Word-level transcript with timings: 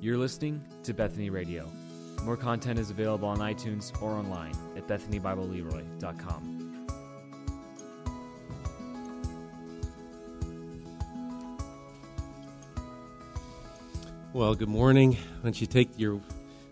You're 0.00 0.16
listening 0.16 0.64
to 0.84 0.94
Bethany 0.94 1.28
Radio. 1.28 1.68
More 2.22 2.36
content 2.36 2.78
is 2.78 2.90
available 2.90 3.26
on 3.26 3.38
iTunes 3.38 4.00
or 4.00 4.12
online 4.12 4.52
at 4.76 4.86
BethanyBibleLeroy.com. 4.86 6.86
Well, 14.32 14.54
good 14.54 14.68
morning. 14.68 15.14
Why 15.14 15.42
don't 15.42 15.60
you 15.60 15.66
take 15.66 15.88
your 15.98 16.20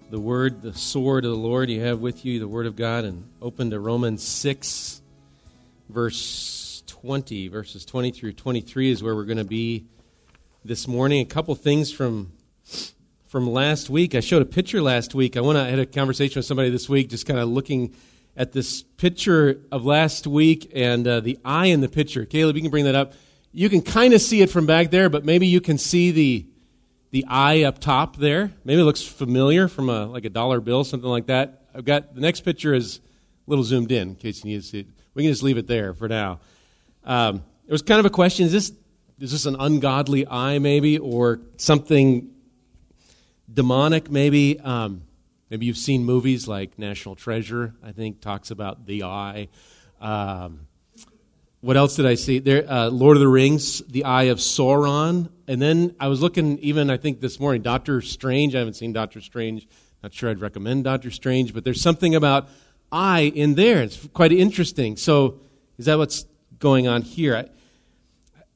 the 0.08 0.20
word, 0.20 0.62
the 0.62 0.72
sword 0.72 1.24
of 1.24 1.32
the 1.32 1.36
Lord 1.36 1.68
you 1.68 1.80
have 1.80 1.98
with 1.98 2.24
you, 2.24 2.38
the 2.38 2.46
word 2.46 2.66
of 2.66 2.76
God, 2.76 3.04
and 3.04 3.28
open 3.42 3.70
to 3.70 3.80
Romans 3.80 4.22
6, 4.22 5.02
verse 5.88 6.84
20. 6.86 7.48
Verses 7.48 7.84
20 7.84 8.12
through 8.12 8.34
23 8.34 8.92
is 8.92 9.02
where 9.02 9.16
we're 9.16 9.24
going 9.24 9.38
to 9.38 9.44
be 9.44 9.84
this 10.64 10.86
morning. 10.86 11.22
A 11.22 11.24
couple 11.24 11.56
things 11.56 11.90
from 11.90 12.30
from 13.36 13.50
last 13.52 13.90
week. 13.90 14.14
I 14.14 14.20
showed 14.20 14.40
a 14.40 14.46
picture 14.46 14.80
last 14.80 15.14
week. 15.14 15.36
I 15.36 15.42
went 15.42 15.58
I 15.58 15.68
had 15.68 15.78
a 15.78 15.84
conversation 15.84 16.38
with 16.38 16.46
somebody 16.46 16.70
this 16.70 16.88
week, 16.88 17.10
just 17.10 17.26
kind 17.26 17.38
of 17.38 17.50
looking 17.50 17.94
at 18.34 18.52
this 18.52 18.82
picture 18.82 19.60
of 19.70 19.84
last 19.84 20.26
week 20.26 20.72
and 20.74 21.06
uh, 21.06 21.20
the 21.20 21.38
eye 21.44 21.66
in 21.66 21.82
the 21.82 21.88
picture. 21.90 22.24
Caleb, 22.24 22.56
you 22.56 22.62
can 22.62 22.70
bring 22.70 22.86
that 22.86 22.94
up. 22.94 23.12
You 23.52 23.68
can 23.68 23.82
kind 23.82 24.14
of 24.14 24.22
see 24.22 24.40
it 24.40 24.48
from 24.48 24.64
back 24.64 24.90
there, 24.90 25.10
but 25.10 25.26
maybe 25.26 25.46
you 25.46 25.60
can 25.60 25.76
see 25.76 26.12
the 26.12 26.46
the 27.10 27.26
eye 27.28 27.64
up 27.64 27.78
top 27.78 28.16
there. 28.16 28.54
Maybe 28.64 28.80
it 28.80 28.84
looks 28.84 29.02
familiar 29.02 29.68
from 29.68 29.90
a 29.90 30.06
like 30.06 30.24
a 30.24 30.30
dollar 30.30 30.62
bill, 30.62 30.82
something 30.82 31.10
like 31.10 31.26
that. 31.26 31.66
I've 31.74 31.84
got 31.84 32.14
the 32.14 32.22
next 32.22 32.40
picture 32.40 32.72
is 32.72 33.00
a 33.46 33.50
little 33.50 33.64
zoomed 33.64 33.92
in, 33.92 34.08
in 34.08 34.14
case 34.14 34.42
you 34.46 34.52
need 34.52 34.62
to 34.62 34.66
see 34.66 34.80
it. 34.80 34.86
We 35.12 35.24
can 35.24 35.30
just 35.30 35.42
leave 35.42 35.58
it 35.58 35.66
there 35.66 35.92
for 35.92 36.08
now. 36.08 36.40
Um, 37.04 37.44
it 37.66 37.72
was 37.72 37.82
kind 37.82 38.00
of 38.00 38.06
a 38.06 38.10
question: 38.10 38.46
Is 38.46 38.52
this 38.52 38.72
is 39.20 39.32
this 39.32 39.44
an 39.44 39.56
ungodly 39.60 40.26
eye, 40.26 40.58
maybe, 40.58 40.96
or 40.96 41.42
something 41.58 42.30
demonic? 43.52 44.10
Maybe. 44.10 44.58
Um, 44.60 45.02
maybe 45.50 45.66
you've 45.66 45.76
seen 45.76 46.04
movies 46.04 46.48
like 46.48 46.78
National 46.78 47.14
Treasure. 47.14 47.74
I 47.82 47.92
think 47.92 48.20
talks 48.20 48.50
about 48.50 48.86
the 48.86 49.04
eye. 49.04 49.48
Um, 50.00 50.66
what 51.60 51.76
else 51.76 51.96
did 51.96 52.06
I 52.06 52.14
see? 52.14 52.38
There, 52.38 52.70
uh, 52.70 52.88
Lord 52.90 53.16
of 53.16 53.20
the 53.20 53.28
Rings, 53.28 53.80
the 53.88 54.04
Eye 54.04 54.24
of 54.24 54.38
Sauron, 54.38 55.30
and 55.48 55.60
then 55.60 55.96
I 55.98 56.08
was 56.08 56.22
looking 56.22 56.58
even 56.58 56.90
I 56.90 56.96
think 56.96 57.20
this 57.20 57.40
morning, 57.40 57.62
Doctor 57.62 58.00
Strange. 58.00 58.54
I 58.54 58.58
haven't 58.58 58.74
seen 58.74 58.92
Doctor 58.92 59.20
Strange. 59.20 59.66
Not 60.02 60.12
sure 60.12 60.30
I'd 60.30 60.40
recommend 60.40 60.84
Doctor 60.84 61.10
Strange, 61.10 61.54
but 61.54 61.64
there's 61.64 61.80
something 61.80 62.14
about 62.14 62.48
eye 62.92 63.32
in 63.34 63.54
there. 63.54 63.82
It's 63.82 64.06
quite 64.12 64.32
interesting. 64.32 64.96
So, 64.96 65.40
is 65.78 65.86
that 65.86 65.98
what's 65.98 66.26
going 66.58 66.86
on 66.86 67.02
here? 67.02 67.36
I, 67.36 67.46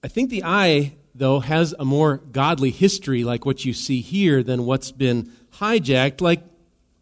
I 0.05 0.09
think 0.09 0.31
the 0.31 0.45
eye, 0.45 0.93
though, 1.21 1.39
has 1.39 1.73
a 1.79 1.85
more 1.85 2.17
godly 2.17 2.71
history, 2.71 3.23
like 3.23 3.47
what 3.47 3.65
you 3.65 3.73
see 3.73 4.01
here, 4.01 4.43
than 4.43 4.67
what's 4.67 4.91
been 4.91 5.31
hijacked, 5.59 6.21
like 6.21 6.43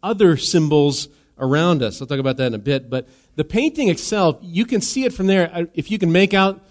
other 0.03 0.37
symbols 0.37 1.07
around 1.39 1.81
us. 1.81 1.99
I'll 1.99 2.07
talk 2.07 2.19
about 2.19 2.37
that 2.37 2.47
in 2.47 2.53
a 2.53 2.59
bit, 2.59 2.89
but 2.89 3.07
the 3.35 3.43
painting 3.43 3.89
itself, 3.89 4.37
you 4.41 4.65
can 4.65 4.81
see 4.81 5.05
it 5.05 5.13
from 5.13 5.27
there. 5.27 5.49
Uh, 5.53 5.65
if 5.73 5.89
you 5.89 5.97
can 5.97 6.11
make 6.11 6.33
out, 6.33 6.63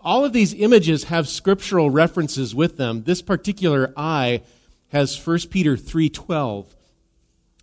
all 0.00 0.24
of 0.24 0.32
these 0.32 0.52
images 0.54 1.04
have 1.04 1.28
scriptural 1.28 1.90
references 1.90 2.54
with 2.54 2.76
them. 2.76 3.04
This 3.04 3.22
particular 3.22 3.92
eye 3.96 4.42
has 4.88 5.16
1 5.16 5.50
Peter 5.50 5.76
3:12. 5.76 6.74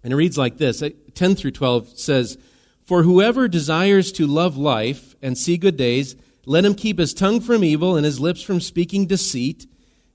And 0.03 0.11
it 0.11 0.15
reads 0.15 0.37
like 0.37 0.57
this, 0.57 0.81
uh, 0.81 0.89
10 1.13 1.35
through 1.35 1.51
12 1.51 1.91
says, 1.95 2.37
"For 2.81 3.03
whoever 3.03 3.47
desires 3.47 4.11
to 4.13 4.27
love 4.27 4.57
life 4.57 5.15
and 5.21 5.37
see 5.37 5.57
good 5.57 5.77
days, 5.77 6.15
let 6.45 6.65
him 6.65 6.75
keep 6.75 6.99
his 6.99 7.13
tongue 7.13 7.39
from 7.39 7.63
evil 7.63 7.95
and 7.95 8.05
his 8.05 8.19
lips 8.19 8.41
from 8.41 8.59
speaking 8.59 9.05
deceit. 9.05 9.67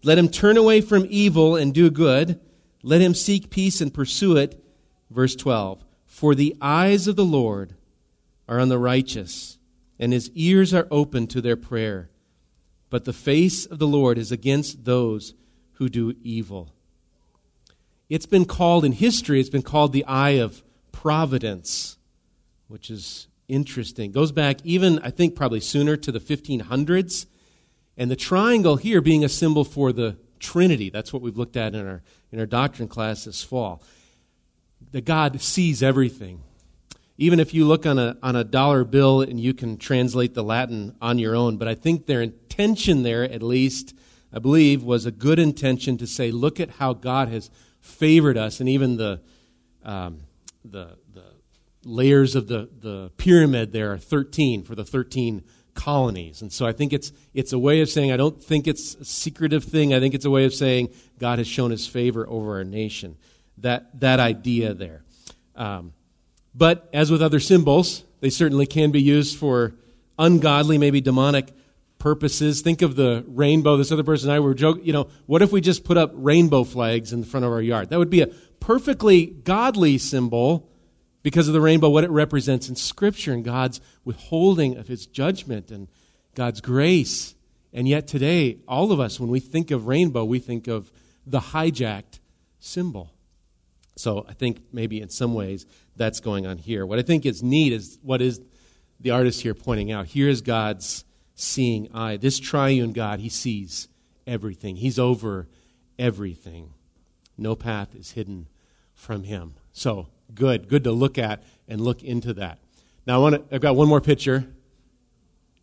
Let 0.03 0.19
him 0.19 0.29
turn 0.29 0.57
away 0.57 0.81
from 0.81 1.07
evil 1.09 1.57
and 1.57 1.75
do 1.75 1.91
good. 1.91 2.41
Let 2.83 3.01
him 3.01 3.15
seek 3.15 3.51
peace 3.51 3.81
and 3.81 3.93
pursue 3.93 4.37
it." 4.37 4.63
Verse 5.11 5.35
12, 5.35 5.85
"For 6.07 6.35
the 6.35 6.55
eyes 6.61 7.09
of 7.09 7.17
the 7.17 7.25
Lord 7.25 7.75
are 8.49 8.61
on 8.61 8.69
the 8.69 8.79
righteous, 8.79 9.59
and 9.99 10.13
his 10.13 10.31
ears 10.35 10.73
are 10.73 10.89
open 10.91 11.27
to 11.29 11.41
their 11.41 11.57
prayer. 11.57 12.11
But 12.91 13.05
the 13.05 13.13
face 13.13 13.67
of 13.67 13.79
the 13.79 13.87
Lord 13.87 14.17
is 14.17 14.33
against 14.33 14.85
those 14.85 15.35
who 15.75 15.89
do 15.89 16.15
evil. 16.23 16.75
It's 18.09 18.27
been 18.27 18.47
called 18.47 18.85
in 18.85 18.93
history, 18.93 19.39
it's 19.41 19.51
been 19.51 19.63
called 19.63 19.93
the 19.93 20.05
eye 20.07 20.39
of 20.41 20.65
providence, 20.93 21.99
which 22.67 22.91
is 22.91 23.28
interesting. 23.49 24.13
Goes 24.13 24.33
back 24.33 24.59
even, 24.65 24.99
I 25.01 25.11
think, 25.11 25.35
probably 25.35 25.61
sooner 25.61 25.97
to 25.97 26.13
the 26.13 26.21
1500s. 26.21 27.27
And 27.97 28.11
the 28.11 28.17
triangle 28.17 28.77
here 28.77 29.01
being 29.01 29.25
a 29.25 29.29
symbol 29.29 29.65
for 29.65 29.93
the 29.93 30.17
Trinity. 30.39 30.89
That's 30.89 31.13
what 31.13 31.21
we've 31.21 31.37
looked 31.37 31.57
at 31.57 31.75
in 31.75 31.87
our, 31.87 32.03
in 32.31 32.39
our 32.39 32.47
doctrine 32.47 32.89
class 32.89 33.25
this 33.25 33.43
fall. 33.43 33.83
That 34.93 35.05
God 35.05 35.41
sees 35.41 35.83
everything 35.83 36.43
even 37.21 37.41
if 37.41 37.53
you 37.53 37.67
look 37.67 37.85
on 37.85 37.99
a, 37.99 38.17
on 38.23 38.37
a 38.37 38.45
dollar 38.45 38.85
bill 38.85 39.21
and 39.21 39.41
you 39.41 39.53
can 39.53 39.77
translate 39.77 40.35
the 40.35 40.45
Latin 40.45 40.95
on 41.03 41.19
your 41.19 41.35
own, 41.35 41.57
but 41.57 41.67
I 41.67 41.75
think 41.75 42.07
their 42.07 42.23
intention 42.23 43.03
there, 43.03 43.25
at 43.25 43.43
least, 43.43 43.93
I 44.33 44.39
believe, 44.39 44.85
was 44.85 45.05
a 45.05 45.11
good 45.11 45.41
intention 45.41 45.99
to 45.99 46.07
say, 46.07 46.31
look 46.31 46.61
at 46.61 46.71
how 46.71 46.95
God 46.95 47.29
has 47.29 47.51
favored 47.81 48.37
us, 48.37 48.61
and 48.61 48.69
even 48.69 48.99
the, 48.99 49.21
um, 49.83 50.21
the, 50.65 50.97
the 51.08 51.08
layers 51.89 52.35
of 52.35 52.49
the, 52.49 52.69
the 52.81 53.11
pyramid 53.17 53.73
there 53.73 53.93
are 53.93 53.99
13 53.99 54.63
for 54.63 54.75
the 54.75 54.85
13 54.85 55.43
colonies. 55.75 56.43
And 56.43 56.53
so 56.53 56.67
I 56.67 56.73
think 56.73 56.93
it's, 56.93 57.13
it's 57.35 57.53
a 57.53 57.59
way 57.59 57.81
of 57.81 57.89
saying, 57.89 58.13
I 58.13 58.17
don't 58.17 58.43
think 58.43 58.67
it's 58.67 58.95
a 58.97 59.05
secretive 59.05 59.65
thing. 59.65 59.95
I 59.95 60.01
think 60.01 60.15
it's 60.15 60.25
a 60.25 60.31
way 60.31 60.45
of 60.45 60.53
saying 60.53 60.91
God 61.19 61.39
has 61.39 61.47
shown 61.47 61.71
his 61.71 61.87
favor 61.87 62.29
over 62.29 62.57
our 62.57 62.65
nation. 62.65 63.17
That, 63.59 64.01
that 64.01 64.21
idea 64.21 64.75
there. 64.75 65.03
Um, 65.57 65.93
but 66.55 66.89
as 66.93 67.11
with 67.11 67.23
other 67.23 67.41
symbols, 67.41 68.05
they 68.21 68.31
certainly 68.31 68.67
can 68.67 68.91
be 68.91 69.01
used 69.01 69.39
for 69.39 69.75
ungodly, 70.19 70.79
maybe 70.79 71.01
demonic 71.01 71.53
purposes. 71.99 72.61
Think 72.61 72.83
of 72.83 72.97
the 72.97 73.25
rainbow. 73.29 73.77
This 73.77 73.93
other 73.93 74.05
person 74.05 74.29
and 74.31 74.37
I 74.37 74.41
were 74.41 74.55
joking, 74.55 74.85
you 74.85 74.93
know, 74.93 75.09
what 75.27 75.43
if 75.43 75.53
we 75.53 75.61
just 75.61 75.85
put 75.85 75.97
up 75.97 76.11
rainbow 76.15 76.65
flags 76.65 77.13
in 77.13 77.21
the 77.21 77.27
front 77.27 77.47
of 77.47 77.53
our 77.53 77.63
yard? 77.63 77.91
That 77.91 77.99
would 77.99 78.11
be 78.11 78.23
a 78.23 78.29
perfectly 78.61 79.27
godly 79.27 79.99
symbol 79.99 80.69
because 81.23 81.49
of 81.49 81.55
the 81.55 81.61
rainbow, 81.61 81.89
what 81.89 82.05
it 82.05 82.11
represents 82.11 82.69
in 82.69 82.77
Scripture 82.77 83.33
and 83.33 83.45
God's 83.45 83.81
withholding 84.05 84.77
of 84.77 84.89
His 84.89 85.07
judgment 85.07 85.71
and 85.71 85.89
God's 86.35 86.61
grace. 86.61 87.35
And 87.73 87.89
yet 87.89 88.07
today, 88.07 88.59
all 88.67 88.93
of 88.93 89.01
us, 89.01 89.21
when 89.21 89.31
we 89.31 89.41
think 89.41 89.71
of 89.71 89.87
rainbow, 89.87 90.25
we 90.25 90.39
think 90.39 90.69
of 90.69 90.91
the 91.27 91.41
hijacked 91.41 92.21
symbol. 92.59 93.13
So 93.97 94.25
I 94.29 94.33
think 94.33 94.63
maybe 94.73 95.01
in 95.01 95.09
some 95.09 95.35
ways 95.35 95.67
that's 95.97 96.21
going 96.21 96.47
on 96.47 96.59
here. 96.59 96.87
What 96.87 96.99
I 96.99 97.03
think 97.03 97.27
is 97.27 97.43
neat 97.43 97.73
is 97.73 97.99
what 98.03 98.23
is 98.23 98.41
the 99.01 99.11
artist 99.11 99.43
here 99.43 99.55
pointing 99.55 99.91
out. 99.93 100.07
Here 100.07 100.29
is 100.29 100.41
God's 100.41 101.05
seeing 101.35 101.89
eye. 101.93 102.17
This 102.17 102.39
triune 102.39 102.93
God, 102.93 103.21
he 103.21 103.29
sees 103.29 103.89
everything. 104.27 104.77
He's 104.77 104.99
over 104.99 105.49
everything. 105.99 106.75
No 107.37 107.55
path 107.55 107.95
is 107.95 108.13
hidden 108.13 108.49
from 108.95 109.25
him. 109.25 109.55
So 109.73 110.09
good, 110.35 110.69
good 110.69 110.85
to 110.85 110.93
look 110.93 111.19
at 111.19 111.43
and 111.67 111.81
look 111.81 112.03
into 112.03 112.35
that. 112.35 112.59
Now 113.07 113.17
I 113.17 113.19
want 113.19 113.35
to, 113.51 113.55
I've 113.55 113.61
got 113.61 113.77
one 113.77 113.89
more 113.89 114.01
picture, 114.01 114.47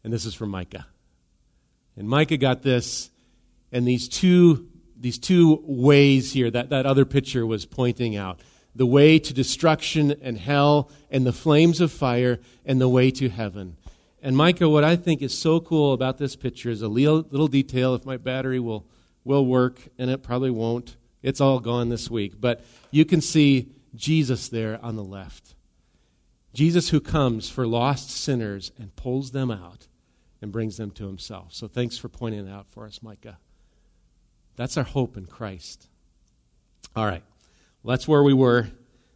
and 0.03 0.12
this 0.12 0.26
is 0.26 0.34
from 0.34 0.50
Micah. 0.50 0.88
And 1.98 2.09
Micah 2.09 2.38
got 2.38 2.62
this, 2.62 3.09
and 3.72 3.88
these 3.88 4.08
two 4.08 4.68
these 4.98 5.20
two 5.20 5.62
ways 5.66 6.31
here 6.31 6.50
that 6.50 6.70
that 6.70 6.86
other 6.86 7.06
picture 7.06 7.46
was 7.46 7.66
pointing 7.66 8.16
out 8.16 8.40
the 8.76 8.86
way 8.86 9.18
to 9.20 9.34
destruction 9.34 10.16
and 10.22 10.38
hell 10.38 10.90
and 11.09 11.26
the 11.26 11.34
flames 11.34 11.80
of 11.80 11.92
fire 11.92 12.40
and 12.66 12.80
the 12.82 12.90
way 12.90 13.09
to 13.09 13.30
heaven. 13.30 13.78
And 14.22 14.35
Micah, 14.35 14.67
what 14.67 14.84
I 14.84 14.96
think 14.96 15.22
is 15.22 15.38
so 15.38 15.59
cool 15.59 15.94
about 15.94 16.17
this 16.17 16.35
picture 16.35 16.70
is 16.70 16.82
a 16.82 16.88
little, 16.88 17.26
little 17.29 17.47
detail. 17.47 17.94
If 17.96 18.06
my 18.06 18.17
battery 18.17 18.59
will, 18.59 18.85
will 19.23 19.46
work, 19.46 19.88
and 19.97 20.09
it 20.09 20.23
probably 20.23 20.50
won't, 20.50 20.96
it's 21.22 21.40
all 21.40 21.59
gone 21.59 21.90
this 21.90 22.09
week. 22.09 22.41
But 22.41 22.66
you 22.91 23.06
can 23.06 23.22
see 23.22 23.70
Jesus 23.96 24.50
there 24.50 24.80
on 24.84 24.96
the 24.96 25.03
left. 25.03 25.56
Jesus 26.53 26.90
who 26.90 27.02
comes 27.02 27.50
for 27.50 27.68
lost 27.68 28.09
sinners 28.09 28.72
and 28.78 28.96
pulls 28.96 29.32
them 29.32 29.52
out 29.52 29.88
and 30.42 30.52
brings 30.52 30.78
them 30.78 30.92
to 30.92 31.08
himself. 31.08 31.53
So 31.53 31.68
thanks 31.68 31.97
for 31.97 32.08
pointing 32.08 32.47
it 32.47 32.52
out 32.52 32.68
for 32.70 32.86
us, 32.86 33.02
Micah. 33.02 33.40
That's 34.56 34.78
our 34.78 34.84
hope 34.84 35.18
in 35.18 35.26
Christ. 35.26 35.88
All 36.96 37.06
right. 37.06 37.24
Well, 37.84 37.96
that's 37.96 38.08
where 38.08 38.24
we 38.24 38.34
were. 38.34 38.70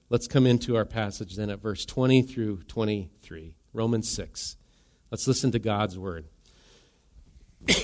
Let's 0.09 0.27
come 0.27 0.45
into 0.45 0.75
our 0.75 0.85
passage 0.85 1.35
then 1.35 1.49
at 1.49 1.61
verse 1.61 1.85
20 1.85 2.23
through 2.23 2.63
23, 2.63 3.55
Romans 3.73 4.09
6. 4.09 4.57
Let's 5.11 5.27
listen 5.27 5.51
to 5.51 5.59
God's 5.59 5.97
word. 5.97 6.25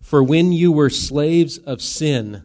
For 0.00 0.22
when 0.22 0.52
you 0.52 0.72
were 0.72 0.90
slaves 0.90 1.58
of 1.58 1.82
sin, 1.82 2.44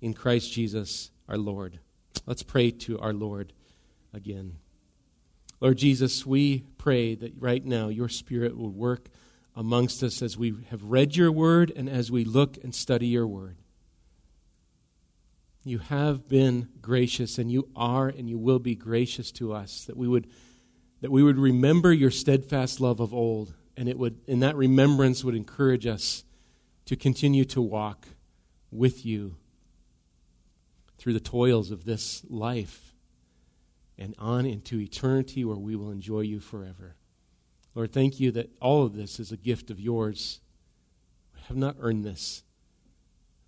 in 0.00 0.14
Christ 0.14 0.52
Jesus 0.52 1.10
our 1.28 1.38
Lord. 1.38 1.78
Let's 2.26 2.42
pray 2.42 2.70
to 2.70 2.98
our 2.98 3.12
Lord 3.12 3.52
again. 4.12 4.56
Lord 5.60 5.78
Jesus, 5.78 6.26
we 6.26 6.64
pray 6.76 7.14
that 7.14 7.32
right 7.38 7.64
now 7.64 7.88
your 7.88 8.08
Spirit 8.08 8.56
will 8.56 8.70
work 8.70 9.08
amongst 9.54 10.02
us 10.02 10.20
as 10.20 10.36
we 10.36 10.54
have 10.70 10.84
read 10.84 11.16
your 11.16 11.32
word 11.32 11.72
and 11.74 11.88
as 11.88 12.10
we 12.10 12.24
look 12.24 12.58
and 12.62 12.74
study 12.74 13.06
your 13.06 13.26
word. 13.26 13.56
You 15.64 15.78
have 15.78 16.28
been 16.28 16.68
gracious 16.80 17.38
and 17.38 17.50
you 17.50 17.68
are 17.74 18.08
and 18.08 18.28
you 18.28 18.38
will 18.38 18.58
be 18.58 18.76
gracious 18.76 19.32
to 19.32 19.52
us 19.52 19.84
that 19.86 19.96
we 19.96 20.06
would 20.06 20.28
that 21.00 21.10
we 21.10 21.22
would 21.22 21.38
remember 21.38 21.92
your 21.92 22.10
steadfast 22.10 22.80
love 22.80 23.00
of 23.00 23.12
old 23.12 23.54
and 23.76 23.88
it 23.88 23.98
would 23.98 24.20
in 24.26 24.40
that 24.40 24.56
remembrance 24.56 25.24
would 25.24 25.34
encourage 25.34 25.86
us 25.86 26.24
to 26.84 26.94
continue 26.94 27.44
to 27.46 27.60
walk 27.60 28.08
with 28.70 29.04
you 29.04 29.36
through 30.98 31.12
the 31.12 31.20
toils 31.20 31.70
of 31.70 31.84
this 31.84 32.22
life 32.28 32.94
and 33.98 34.14
on 34.18 34.46
into 34.46 34.80
eternity 34.80 35.44
where 35.44 35.56
we 35.56 35.76
will 35.76 35.90
enjoy 35.90 36.20
you 36.20 36.40
forever. 36.40 36.96
Lord, 37.74 37.92
thank 37.92 38.18
you 38.20 38.30
that 38.32 38.50
all 38.60 38.84
of 38.84 38.94
this 38.94 39.20
is 39.20 39.32
a 39.32 39.36
gift 39.36 39.70
of 39.70 39.80
yours. 39.80 40.40
We 41.34 41.40
have 41.48 41.56
not 41.56 41.76
earned 41.80 42.04
this. 42.04 42.42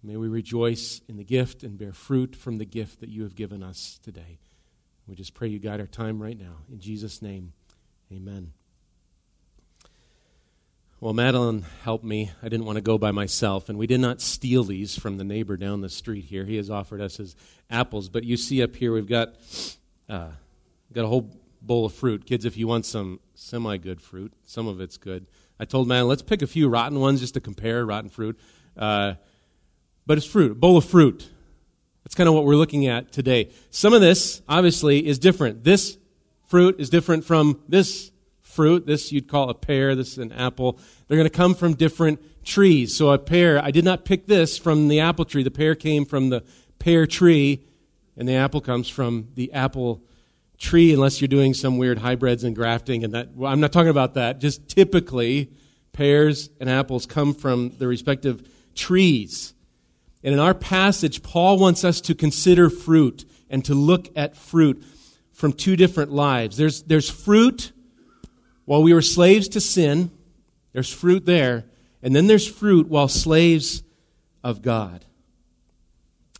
May 0.02 0.16
we 0.16 0.28
rejoice 0.28 1.00
in 1.08 1.16
the 1.16 1.24
gift 1.24 1.62
and 1.62 1.78
bear 1.78 1.92
fruit 1.92 2.36
from 2.36 2.58
the 2.58 2.64
gift 2.64 3.00
that 3.00 3.08
you 3.08 3.22
have 3.22 3.34
given 3.34 3.62
us 3.62 3.98
today. 4.02 4.38
We 5.06 5.14
just 5.14 5.34
pray 5.34 5.48
you 5.48 5.58
guide 5.58 5.80
our 5.80 5.86
time 5.86 6.22
right 6.22 6.38
now. 6.38 6.58
In 6.70 6.78
Jesus' 6.78 7.22
name, 7.22 7.54
amen. 8.12 8.52
Well, 11.00 11.14
Madeline 11.14 11.64
helped 11.84 12.02
me. 12.02 12.32
I 12.42 12.48
didn't 12.48 12.66
want 12.66 12.74
to 12.74 12.82
go 12.82 12.98
by 12.98 13.12
myself, 13.12 13.68
and 13.68 13.78
we 13.78 13.86
did 13.86 14.00
not 14.00 14.20
steal 14.20 14.64
these 14.64 14.98
from 14.98 15.16
the 15.16 15.22
neighbor 15.22 15.56
down 15.56 15.80
the 15.80 15.88
street 15.88 16.24
here. 16.24 16.44
He 16.44 16.56
has 16.56 16.70
offered 16.70 17.00
us 17.00 17.18
his 17.18 17.36
apples. 17.70 18.08
But 18.08 18.24
you 18.24 18.36
see 18.36 18.64
up 18.64 18.74
here, 18.74 18.92
we've 18.92 19.06
got, 19.06 19.34
uh, 20.08 20.30
got 20.92 21.04
a 21.04 21.06
whole 21.06 21.30
bowl 21.62 21.84
of 21.84 21.94
fruit. 21.94 22.26
Kids, 22.26 22.44
if 22.44 22.56
you 22.56 22.66
want 22.66 22.84
some 22.84 23.20
semi 23.36 23.76
good 23.76 24.00
fruit, 24.00 24.32
some 24.44 24.66
of 24.66 24.80
it's 24.80 24.96
good. 24.96 25.26
I 25.60 25.66
told 25.66 25.86
Madeline, 25.86 26.08
let's 26.08 26.22
pick 26.22 26.42
a 26.42 26.48
few 26.48 26.68
rotten 26.68 26.98
ones 26.98 27.20
just 27.20 27.34
to 27.34 27.40
compare 27.40 27.86
rotten 27.86 28.10
fruit. 28.10 28.36
Uh, 28.76 29.14
but 30.04 30.18
it's 30.18 30.26
fruit, 30.26 30.50
a 30.50 30.54
bowl 30.56 30.76
of 30.76 30.84
fruit. 30.84 31.30
That's 32.02 32.16
kind 32.16 32.28
of 32.28 32.34
what 32.34 32.44
we're 32.44 32.56
looking 32.56 32.88
at 32.88 33.12
today. 33.12 33.50
Some 33.70 33.92
of 33.92 34.00
this, 34.00 34.42
obviously, 34.48 35.06
is 35.06 35.20
different. 35.20 35.62
This 35.62 35.96
fruit 36.48 36.80
is 36.80 36.90
different 36.90 37.24
from 37.24 37.62
this 37.68 38.10
fruit. 38.58 38.86
This 38.86 39.12
you'd 39.12 39.28
call 39.28 39.50
a 39.50 39.54
pear, 39.54 39.94
this 39.94 40.10
is 40.10 40.18
an 40.18 40.32
apple. 40.32 40.80
They're 41.06 41.16
going 41.16 41.30
to 41.30 41.36
come 41.36 41.54
from 41.54 41.74
different 41.74 42.44
trees. 42.44 42.92
So 42.96 43.12
a 43.12 43.16
pear, 43.16 43.62
I 43.62 43.70
did 43.70 43.84
not 43.84 44.04
pick 44.04 44.26
this 44.26 44.58
from 44.58 44.88
the 44.88 44.98
apple 44.98 45.24
tree. 45.24 45.44
The 45.44 45.52
pear 45.52 45.76
came 45.76 46.04
from 46.04 46.30
the 46.30 46.42
pear 46.80 47.06
tree, 47.06 47.64
and 48.16 48.28
the 48.28 48.34
apple 48.34 48.60
comes 48.60 48.88
from 48.88 49.28
the 49.36 49.52
apple 49.52 50.02
tree, 50.58 50.92
unless 50.92 51.20
you're 51.20 51.28
doing 51.28 51.54
some 51.54 51.78
weird 51.78 51.98
hybrids 51.98 52.42
and 52.42 52.56
grafting. 52.56 53.04
And 53.04 53.14
that, 53.14 53.32
well, 53.36 53.52
I'm 53.52 53.60
not 53.60 53.70
talking 53.70 53.90
about 53.90 54.14
that. 54.14 54.40
Just 54.40 54.68
typically, 54.68 55.52
pears 55.92 56.50
and 56.58 56.68
apples 56.68 57.06
come 57.06 57.34
from 57.34 57.76
the 57.78 57.86
respective 57.86 58.42
trees. 58.74 59.54
And 60.24 60.34
in 60.34 60.40
our 60.40 60.52
passage, 60.52 61.22
Paul 61.22 61.60
wants 61.60 61.84
us 61.84 62.00
to 62.00 62.14
consider 62.16 62.70
fruit 62.70 63.24
and 63.48 63.64
to 63.66 63.74
look 63.74 64.08
at 64.16 64.36
fruit 64.36 64.82
from 65.30 65.52
two 65.52 65.76
different 65.76 66.10
lives. 66.10 66.56
There's, 66.56 66.82
there's 66.82 67.08
fruit 67.08 67.70
while 68.68 68.82
we 68.82 68.92
were 68.92 69.00
slaves 69.00 69.48
to 69.48 69.62
sin, 69.62 70.10
there's 70.74 70.92
fruit 70.92 71.24
there. 71.24 71.64
And 72.02 72.14
then 72.14 72.26
there's 72.26 72.46
fruit 72.46 72.86
while 72.86 73.08
slaves 73.08 73.82
of 74.44 74.60
God. 74.60 75.06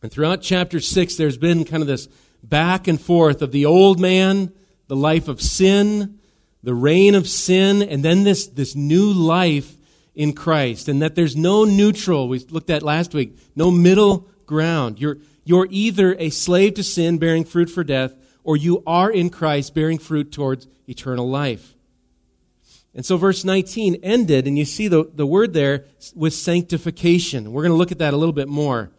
And 0.03 0.13
throughout 0.13 0.43
chapter 0.43 0.79
6, 0.79 1.17
there's 1.17 1.39
been 1.39 1.65
kind 1.65 1.83
of 1.83 1.87
this 1.87 2.07
back 2.43 2.87
and 2.87 3.01
forth 3.01 3.41
of 3.41 3.51
the 3.51 3.65
old 3.65 3.99
man, 3.99 4.53
the 4.89 4.95
life 4.95 5.27
of 5.27 5.41
sin, 5.41 6.19
the 6.63 6.75
reign 6.75 7.15
of 7.15 7.27
sin, 7.27 7.81
and 7.81 8.05
then 8.05 8.25
this, 8.25 8.47
this 8.47 8.77
new 8.77 9.11
life 9.11 9.79
in 10.15 10.35
Christ. 10.35 10.87
And 10.87 11.01
that 11.01 11.15
there's 11.15 11.35
no 11.35 11.65
neutral, 11.65 12.29
we 12.29 12.41
looked 12.51 12.69
at 12.69 12.83
last 12.83 13.15
week, 13.15 13.39
no 13.57 13.71
middle 13.71 14.29
ground. 14.45 15.01
You're, 15.01 15.17
you're 15.47 15.67
either 15.71 16.15
a 16.19 16.29
slave 16.29 16.75
to 16.75 16.83
sin 16.83 17.17
bearing 17.17 17.47
fruit 17.47 17.71
for 17.71 17.85
death, 17.85 18.15
or 18.45 18.59
you 18.59 18.83
are 18.87 19.11
in 19.11 19.31
Christ 19.31 19.75
bearing 19.75 19.99
fruit 19.99 20.31
towards 20.31 20.67
eternal 20.87 21.27
life. 21.27 21.75
And 22.99 23.07
so 23.07 23.17
verse 23.17 23.45
19 23.45 24.01
ended, 24.03 24.49
and 24.49 24.59
you 24.59 24.65
see 24.65 24.89
the, 24.89 25.09
the 25.15 25.25
word 25.25 25.53
there 25.53 25.85
with 26.17 26.35
sanctification. 26.35 27.53
We're 27.53 27.63
going 27.63 27.71
to 27.71 27.79
look 27.79 27.93
at 27.93 28.01
that 28.01 28.13
a 28.13 28.17
little 28.17 28.33
bit 28.33 28.49
more 28.49 28.91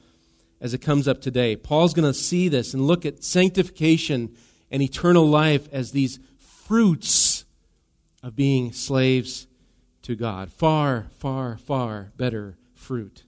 as 0.61 0.73
it 0.73 0.77
comes 0.77 1.05
up 1.05 1.19
today. 1.19 1.57
Paul's 1.57 1.93
going 1.93 2.09
to 2.09 2.17
see 2.17 2.47
this 2.47 2.73
and 2.73 2.87
look 2.87 3.05
at 3.05 3.25
sanctification 3.25 4.37
and 4.71 4.81
eternal 4.81 5.27
life 5.27 5.67
as 5.73 5.91
these 5.91 6.17
fruits 6.37 7.43
of 8.23 8.37
being 8.37 8.71
slaves 8.71 9.47
to 10.03 10.15
God. 10.15 10.49
Far, 10.49 11.07
far, 11.17 11.57
far 11.57 12.13
better 12.15 12.57
fruit. 12.73 13.25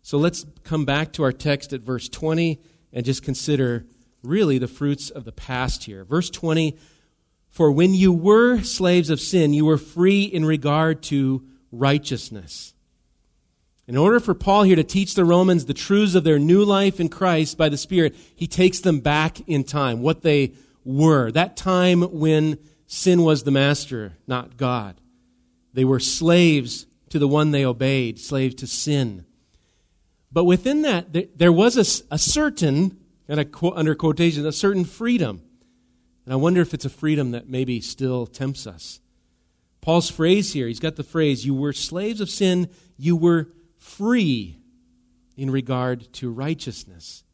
So 0.00 0.16
let's 0.16 0.46
come 0.62 0.84
back 0.84 1.12
to 1.14 1.24
our 1.24 1.32
text 1.32 1.72
at 1.72 1.80
verse 1.80 2.08
20 2.08 2.60
and 2.92 3.04
just 3.04 3.24
consider 3.24 3.84
really 4.22 4.58
the 4.58 4.68
fruits 4.68 5.10
of 5.10 5.24
the 5.24 5.32
past 5.32 5.86
here. 5.86 6.04
Verse 6.04 6.30
20 6.30 6.78
for 7.52 7.70
when 7.70 7.94
you 7.94 8.12
were 8.12 8.62
slaves 8.62 9.10
of 9.10 9.20
sin, 9.20 9.52
you 9.52 9.66
were 9.66 9.76
free 9.76 10.22
in 10.22 10.42
regard 10.42 11.02
to 11.02 11.44
righteousness. 11.70 12.72
In 13.86 13.94
order 13.94 14.20
for 14.20 14.32
Paul 14.32 14.62
here 14.62 14.76
to 14.76 14.82
teach 14.82 15.14
the 15.14 15.24
Romans 15.24 15.66
the 15.66 15.74
truths 15.74 16.14
of 16.14 16.24
their 16.24 16.38
new 16.38 16.64
life 16.64 16.98
in 16.98 17.10
Christ 17.10 17.58
by 17.58 17.68
the 17.68 17.76
Spirit, 17.76 18.16
he 18.34 18.46
takes 18.46 18.80
them 18.80 19.00
back 19.00 19.46
in 19.46 19.64
time, 19.64 20.00
what 20.00 20.22
they 20.22 20.54
were. 20.82 21.30
That 21.30 21.54
time 21.54 22.00
when 22.00 22.58
sin 22.86 23.22
was 23.22 23.42
the 23.42 23.50
master, 23.50 24.14
not 24.26 24.56
God. 24.56 24.98
They 25.74 25.84
were 25.84 26.00
slaves 26.00 26.86
to 27.10 27.18
the 27.18 27.28
one 27.28 27.50
they 27.50 27.66
obeyed, 27.66 28.18
slaves 28.18 28.54
to 28.56 28.66
sin. 28.66 29.26
But 30.32 30.44
within 30.44 30.80
that, 30.82 31.14
there 31.36 31.52
was 31.52 31.76
a, 31.76 31.84
certain 32.18 32.98
and 33.28 33.38
a 33.38 33.44
certain, 33.44 33.74
under 33.76 33.94
quotation, 33.94 34.46
a 34.46 34.52
certain 34.52 34.86
freedom. 34.86 35.42
And 36.24 36.32
I 36.32 36.36
wonder 36.36 36.60
if 36.60 36.72
it's 36.72 36.84
a 36.84 36.90
freedom 36.90 37.32
that 37.32 37.48
maybe 37.48 37.80
still 37.80 38.26
tempts 38.26 38.66
us. 38.66 39.00
Paul's 39.80 40.10
phrase 40.10 40.52
here, 40.52 40.68
he's 40.68 40.78
got 40.78 40.96
the 40.96 41.02
phrase, 41.02 41.44
you 41.44 41.54
were 41.54 41.72
slaves 41.72 42.20
of 42.20 42.30
sin, 42.30 42.68
you 42.96 43.16
were 43.16 43.48
free 43.78 44.58
in 45.36 45.50
regard 45.50 46.12
to 46.14 46.30
righteousness. 46.30 47.24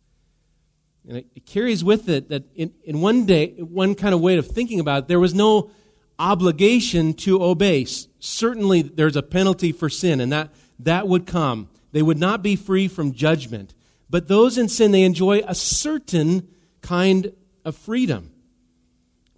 And 1.06 1.18
it, 1.18 1.26
it 1.34 1.46
carries 1.46 1.84
with 1.84 2.08
it 2.08 2.30
that 2.30 2.44
in, 2.54 2.72
in 2.84 3.02
one 3.02 3.26
day, 3.26 3.50
one 3.58 3.94
kind 3.94 4.14
of 4.14 4.20
way 4.20 4.36
of 4.36 4.46
thinking 4.46 4.80
about 4.80 5.04
it, 5.04 5.08
there 5.08 5.20
was 5.20 5.34
no 5.34 5.70
obligation 6.18 7.12
to 7.14 7.42
obey. 7.42 7.84
Certainly 8.18 8.82
there's 8.82 9.16
a 9.16 9.22
penalty 9.22 9.72
for 9.72 9.88
sin, 9.88 10.20
and 10.20 10.32
that, 10.32 10.50
that 10.78 11.06
would 11.06 11.26
come. 11.26 11.68
They 11.92 12.02
would 12.02 12.18
not 12.18 12.42
be 12.42 12.56
free 12.56 12.88
from 12.88 13.12
judgment. 13.12 13.74
But 14.10 14.28
those 14.28 14.56
in 14.56 14.68
sin, 14.68 14.90
they 14.92 15.02
enjoy 15.02 15.42
a 15.46 15.54
certain 15.54 16.48
kind 16.80 17.32
of 17.64 17.76
freedom. 17.76 18.32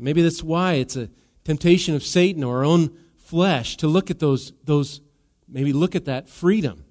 Maybe 0.01 0.23
that's 0.23 0.43
why 0.43 0.75
it's 0.75 0.97
a 0.97 1.11
temptation 1.45 1.95
of 1.95 2.03
Satan 2.03 2.43
or 2.43 2.59
our 2.59 2.65
own 2.65 2.97
flesh 3.17 3.77
to 3.79 3.87
look 3.87 4.11
at 4.11 4.19
those, 4.19 4.53
those 4.65 5.01
maybe 5.49 5.73
look 5.73 5.95
at 5.95 6.07
that 6.07 6.29
freedom. 6.29 6.85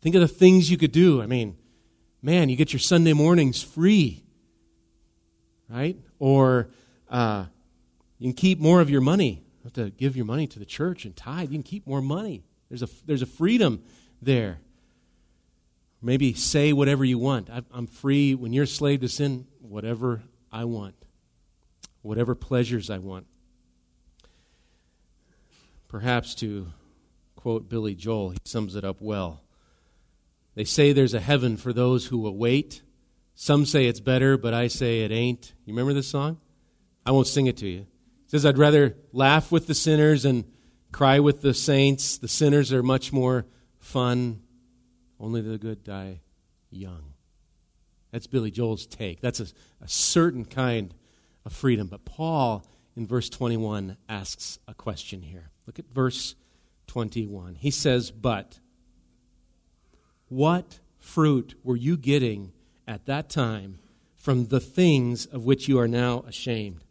Think 0.00 0.14
of 0.14 0.20
the 0.20 0.28
things 0.28 0.70
you 0.70 0.78
could 0.78 0.92
do. 0.92 1.20
I 1.20 1.26
mean, 1.26 1.56
man, 2.22 2.48
you 2.48 2.56
get 2.56 2.72
your 2.72 2.80
Sunday 2.80 3.12
mornings 3.12 3.62
free, 3.62 4.24
right? 5.68 5.96
Or 6.18 6.68
uh, 7.10 7.46
you 8.18 8.28
can 8.28 8.36
keep 8.36 8.60
more 8.60 8.80
of 8.80 8.88
your 8.88 9.00
money. 9.00 9.42
You 9.58 9.64
have 9.64 9.72
to 9.74 9.90
give 9.90 10.16
your 10.16 10.24
money 10.24 10.46
to 10.46 10.58
the 10.58 10.64
church 10.64 11.04
and 11.04 11.16
tithe. 11.16 11.50
You 11.50 11.56
can 11.56 11.62
keep 11.62 11.86
more 11.86 12.02
money. 12.02 12.44
There's 12.68 12.82
a, 12.82 12.88
there's 13.04 13.22
a 13.22 13.26
freedom 13.26 13.82
there. 14.20 14.60
Maybe 16.00 16.34
say 16.34 16.72
whatever 16.72 17.04
you 17.04 17.18
want. 17.18 17.48
I'm 17.72 17.86
free. 17.86 18.34
When 18.34 18.52
you're 18.52 18.64
a 18.64 18.68
slave 18.68 19.00
to 19.00 19.08
sin, 19.08 19.46
whatever 19.60 20.22
I 20.50 20.64
want 20.64 20.94
whatever 22.02 22.34
pleasures 22.34 22.90
I 22.90 22.98
want. 22.98 23.26
Perhaps 25.88 26.34
to 26.36 26.68
quote 27.36 27.68
Billy 27.68 27.94
Joel, 27.94 28.30
he 28.30 28.38
sums 28.44 28.76
it 28.76 28.84
up 28.84 29.00
well. 29.00 29.42
They 30.54 30.64
say 30.64 30.92
there's 30.92 31.14
a 31.14 31.20
heaven 31.20 31.56
for 31.56 31.72
those 31.72 32.06
who 32.06 32.18
will 32.18 32.36
wait. 32.36 32.82
Some 33.34 33.64
say 33.64 33.86
it's 33.86 34.00
better, 34.00 34.36
but 34.36 34.52
I 34.52 34.68
say 34.68 35.00
it 35.00 35.10
ain't. 35.10 35.54
You 35.64 35.72
remember 35.72 35.94
this 35.94 36.08
song? 36.08 36.38
I 37.04 37.12
won't 37.12 37.26
sing 37.26 37.46
it 37.46 37.56
to 37.58 37.68
you. 37.68 37.80
It 37.80 38.30
says, 38.30 38.46
I'd 38.46 38.58
rather 38.58 38.96
laugh 39.12 39.50
with 39.50 39.66
the 39.66 39.74
sinners 39.74 40.24
and 40.24 40.44
cry 40.92 41.18
with 41.20 41.42
the 41.42 41.54
saints. 41.54 42.18
The 42.18 42.28
sinners 42.28 42.72
are 42.72 42.82
much 42.82 43.12
more 43.12 43.46
fun. 43.78 44.42
Only 45.18 45.40
the 45.40 45.58
good 45.58 45.82
die 45.82 46.20
young. 46.70 47.14
That's 48.12 48.26
Billy 48.26 48.50
Joel's 48.50 48.86
take. 48.86 49.20
That's 49.20 49.40
a, 49.40 49.46
a 49.80 49.88
certain 49.88 50.44
kind 50.44 50.94
of 51.44 51.52
freedom. 51.52 51.86
But 51.86 52.04
Paul, 52.04 52.64
in 52.96 53.06
verse 53.06 53.28
21, 53.28 53.96
asks 54.08 54.58
a 54.66 54.74
question 54.74 55.22
here. 55.22 55.50
Look 55.66 55.78
at 55.78 55.92
verse 55.92 56.34
21. 56.86 57.56
He 57.56 57.70
says, 57.70 58.10
But 58.10 58.58
what 60.28 60.80
fruit 60.98 61.54
were 61.62 61.76
you 61.76 61.96
getting 61.96 62.52
at 62.86 63.06
that 63.06 63.28
time 63.28 63.78
from 64.16 64.46
the 64.46 64.60
things 64.60 65.26
of 65.26 65.44
which 65.44 65.68
you 65.68 65.78
are 65.78 65.88
now 65.88 66.24
ashamed? 66.26 66.84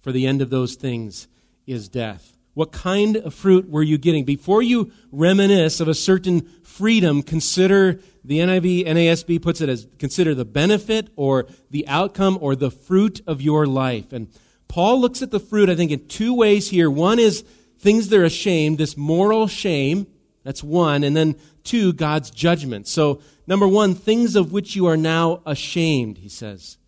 For 0.00 0.12
the 0.12 0.26
end 0.26 0.40
of 0.40 0.50
those 0.50 0.76
things 0.76 1.28
is 1.66 1.88
death. 1.88 2.35
What 2.56 2.72
kind 2.72 3.18
of 3.18 3.34
fruit 3.34 3.68
were 3.68 3.82
you 3.82 3.98
getting? 3.98 4.24
Before 4.24 4.62
you 4.62 4.90
reminisce 5.12 5.78
of 5.78 5.88
a 5.88 5.94
certain 5.94 6.40
freedom, 6.62 7.22
consider 7.22 8.00
the 8.24 8.38
NIV, 8.38 8.86
NASB 8.86 9.42
puts 9.42 9.60
it 9.60 9.68
as 9.68 9.86
consider 9.98 10.34
the 10.34 10.46
benefit 10.46 11.10
or 11.16 11.46
the 11.70 11.86
outcome 11.86 12.38
or 12.40 12.56
the 12.56 12.70
fruit 12.70 13.20
of 13.26 13.42
your 13.42 13.66
life. 13.66 14.10
And 14.10 14.28
Paul 14.68 14.98
looks 15.02 15.20
at 15.20 15.30
the 15.30 15.38
fruit, 15.38 15.68
I 15.68 15.76
think, 15.76 15.90
in 15.90 16.08
two 16.08 16.32
ways 16.32 16.70
here. 16.70 16.90
One 16.90 17.18
is 17.18 17.44
things 17.78 18.08
that 18.08 18.18
are 18.18 18.24
ashamed, 18.24 18.78
this 18.78 18.96
moral 18.96 19.48
shame. 19.48 20.06
That's 20.42 20.64
one. 20.64 21.04
And 21.04 21.14
then 21.14 21.36
two, 21.62 21.92
God's 21.92 22.30
judgment. 22.30 22.88
So, 22.88 23.20
number 23.46 23.68
one, 23.68 23.94
things 23.94 24.34
of 24.34 24.50
which 24.50 24.74
you 24.74 24.86
are 24.86 24.96
now 24.96 25.42
ashamed, 25.44 26.16
he 26.16 26.30
says. 26.30 26.78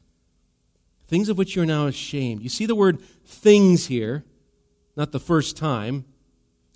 Things 1.08 1.28
of 1.28 1.36
which 1.36 1.56
you 1.56 1.60
are 1.60 1.66
now 1.66 1.88
ashamed. 1.88 2.40
You 2.40 2.48
see 2.48 2.64
the 2.64 2.74
word 2.74 3.02
things 3.26 3.88
here 3.88 4.24
not 4.98 5.12
the 5.12 5.20
first 5.20 5.56
time. 5.56 6.04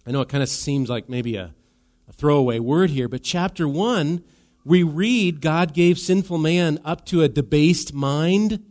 I 0.07 0.13
know 0.13 0.21
it 0.21 0.29
kind 0.29 0.45
of 0.45 0.49
seems 0.49 0.89
like 0.89 1.09
maybe 1.09 1.35
a, 1.35 1.53
a 2.09 2.13
throwaway 2.13 2.61
word 2.61 2.91
here, 2.91 3.09
but 3.09 3.25
chapter 3.25 3.67
1, 3.67 4.23
we 4.65 4.85
read 4.85 5.41
God 5.41 5.75
gave 5.75 5.99
sinful 5.99 6.39
man 6.39 6.79
up 6.85 7.05
to 7.07 7.23
a 7.23 7.29
debased 7.29 7.93
mind. 7.93 8.65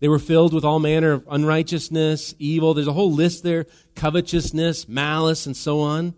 They 0.00 0.08
were 0.08 0.18
filled 0.18 0.52
with 0.52 0.64
all 0.64 0.80
manner 0.80 1.12
of 1.12 1.24
unrighteousness, 1.30 2.34
evil. 2.40 2.74
There's 2.74 2.88
a 2.88 2.92
whole 2.92 3.12
list 3.12 3.44
there 3.44 3.66
covetousness, 3.94 4.88
malice, 4.88 5.46
and 5.46 5.56
so 5.56 5.78
on. 5.78 6.14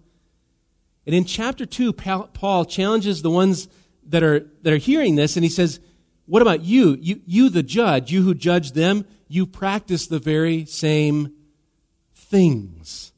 And 1.04 1.14
in 1.14 1.26
chapter 1.26 1.66
2, 1.66 1.92
Paul 1.92 2.64
challenges 2.64 3.20
the 3.20 3.30
ones 3.30 3.68
that 4.06 4.22
are, 4.22 4.48
that 4.62 4.72
are 4.72 4.78
hearing 4.78 5.16
this, 5.16 5.36
and 5.36 5.44
he 5.44 5.50
says, 5.50 5.78
What 6.24 6.40
about 6.40 6.62
you? 6.62 6.96
you? 7.02 7.20
You, 7.26 7.50
the 7.50 7.62
judge, 7.62 8.10
you 8.10 8.22
who 8.22 8.34
judge 8.34 8.72
them, 8.72 9.04
you 9.28 9.44
practice 9.44 10.06
the 10.06 10.18
very 10.18 10.64
same 10.64 11.34
things. 12.32 13.12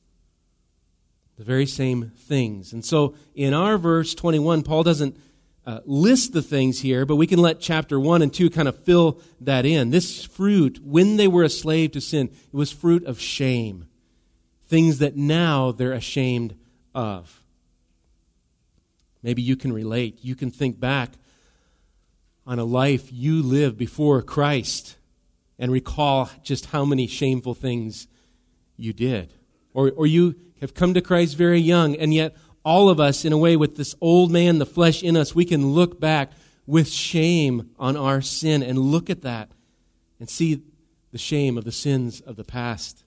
The 1.38 1.44
very 1.44 1.66
same 1.66 2.10
things. 2.16 2.72
And 2.72 2.84
so 2.84 3.14
in 3.36 3.54
our 3.54 3.78
verse 3.78 4.12
21, 4.12 4.64
Paul 4.64 4.82
doesn't 4.82 5.16
uh, 5.64 5.80
list 5.86 6.32
the 6.32 6.42
things 6.42 6.80
here, 6.80 7.06
but 7.06 7.14
we 7.14 7.28
can 7.28 7.38
let 7.38 7.60
chapter 7.60 7.98
1 8.00 8.22
and 8.22 8.34
2 8.34 8.50
kind 8.50 8.66
of 8.66 8.76
fill 8.80 9.20
that 9.40 9.64
in. 9.64 9.90
This 9.90 10.24
fruit, 10.24 10.80
when 10.82 11.16
they 11.16 11.28
were 11.28 11.44
a 11.44 11.48
slave 11.48 11.92
to 11.92 12.00
sin, 12.00 12.26
it 12.26 12.56
was 12.56 12.72
fruit 12.72 13.04
of 13.04 13.20
shame. 13.20 13.86
Things 14.66 14.98
that 14.98 15.16
now 15.16 15.70
they're 15.70 15.92
ashamed 15.92 16.56
of. 16.92 17.40
Maybe 19.22 19.42
you 19.42 19.54
can 19.54 19.72
relate. 19.72 20.18
You 20.22 20.34
can 20.34 20.50
think 20.50 20.80
back 20.80 21.12
on 22.48 22.58
a 22.58 22.64
life 22.64 23.12
you 23.12 23.44
lived 23.44 23.78
before 23.78 24.22
Christ 24.22 24.96
and 25.56 25.70
recall 25.70 26.30
just 26.42 26.66
how 26.66 26.84
many 26.84 27.06
shameful 27.06 27.54
things 27.54 28.08
you 28.76 28.92
did. 28.92 29.32
Or, 29.72 29.90
or 29.90 30.06
you 30.06 30.36
have 30.60 30.74
come 30.74 30.94
to 30.94 31.00
Christ 31.00 31.36
very 31.36 31.60
young, 31.60 31.96
and 31.96 32.14
yet 32.14 32.36
all 32.64 32.88
of 32.88 32.98
us, 32.98 33.24
in 33.24 33.32
a 33.32 33.38
way, 33.38 33.56
with 33.56 33.76
this 33.76 33.94
old 34.00 34.30
man, 34.30 34.58
the 34.58 34.66
flesh 34.66 35.02
in 35.02 35.16
us, 35.16 35.34
we 35.34 35.44
can 35.44 35.72
look 35.72 36.00
back 36.00 36.32
with 36.66 36.88
shame 36.88 37.70
on 37.78 37.96
our 37.96 38.22
sin 38.22 38.62
and 38.62 38.78
look 38.78 39.10
at 39.10 39.22
that 39.22 39.50
and 40.18 40.28
see 40.28 40.62
the 41.12 41.18
shame 41.18 41.58
of 41.58 41.64
the 41.64 41.72
sins 41.72 42.20
of 42.22 42.36
the 42.36 42.44
past. 42.44 43.04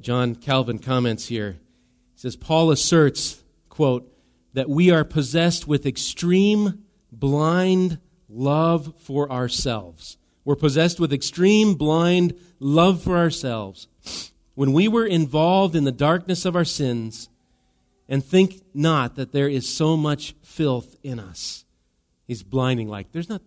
John 0.00 0.34
Calvin 0.34 0.78
comments 0.78 1.26
here. 1.28 1.58
He 2.14 2.20
says, 2.20 2.36
Paul 2.36 2.70
asserts, 2.70 3.42
quote, 3.68 4.12
that 4.54 4.68
we 4.68 4.90
are 4.90 5.04
possessed 5.04 5.68
with 5.68 5.86
extreme 5.86 6.84
blind 7.10 7.98
love 8.28 8.94
for 8.98 9.30
ourselves. 9.30 10.16
We're 10.44 10.56
possessed 10.56 10.98
with 10.98 11.12
extreme 11.12 11.74
blind 11.74 12.34
love 12.58 13.02
for 13.02 13.16
ourselves, 13.16 13.88
when 14.54 14.72
we 14.72 14.88
were 14.88 15.06
involved 15.06 15.74
in 15.74 15.84
the 15.84 15.92
darkness 15.92 16.44
of 16.44 16.56
our 16.56 16.64
sins, 16.64 17.28
and 18.08 18.24
think 18.24 18.62
not 18.74 19.14
that 19.16 19.32
there 19.32 19.48
is 19.48 19.68
so 19.68 19.96
much 19.96 20.34
filth 20.42 20.96
in 21.02 21.18
us. 21.18 21.64
He's 22.26 22.42
blinding, 22.42 22.88
like, 22.88 23.12
there's 23.12 23.28
not, 23.28 23.42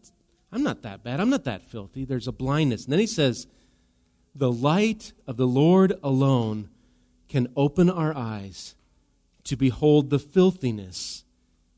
I'm 0.52 0.64
not 0.64 0.82
that 0.84 1.04
bad. 1.04 1.20
I'm 1.20 1.30
not 1.30 1.44
that 1.44 1.64
filthy. 1.64 2.06
There's 2.06 2.28
a 2.28 2.32
blindness. 2.32 2.86
And 2.86 2.94
then 2.94 3.00
he 3.00 3.08
says, 3.08 3.48
the 4.34 4.52
light 4.52 5.14
of 5.28 5.38
the 5.38 5.48
Lord 5.48 5.94
alone 6.02 6.70
can 7.30 7.48
open 7.56 7.90
our 7.90 8.16
eyes 8.16 8.76
to 9.44 9.56
behold 9.56 10.10
the 10.10 10.20
filthiness 10.20 11.24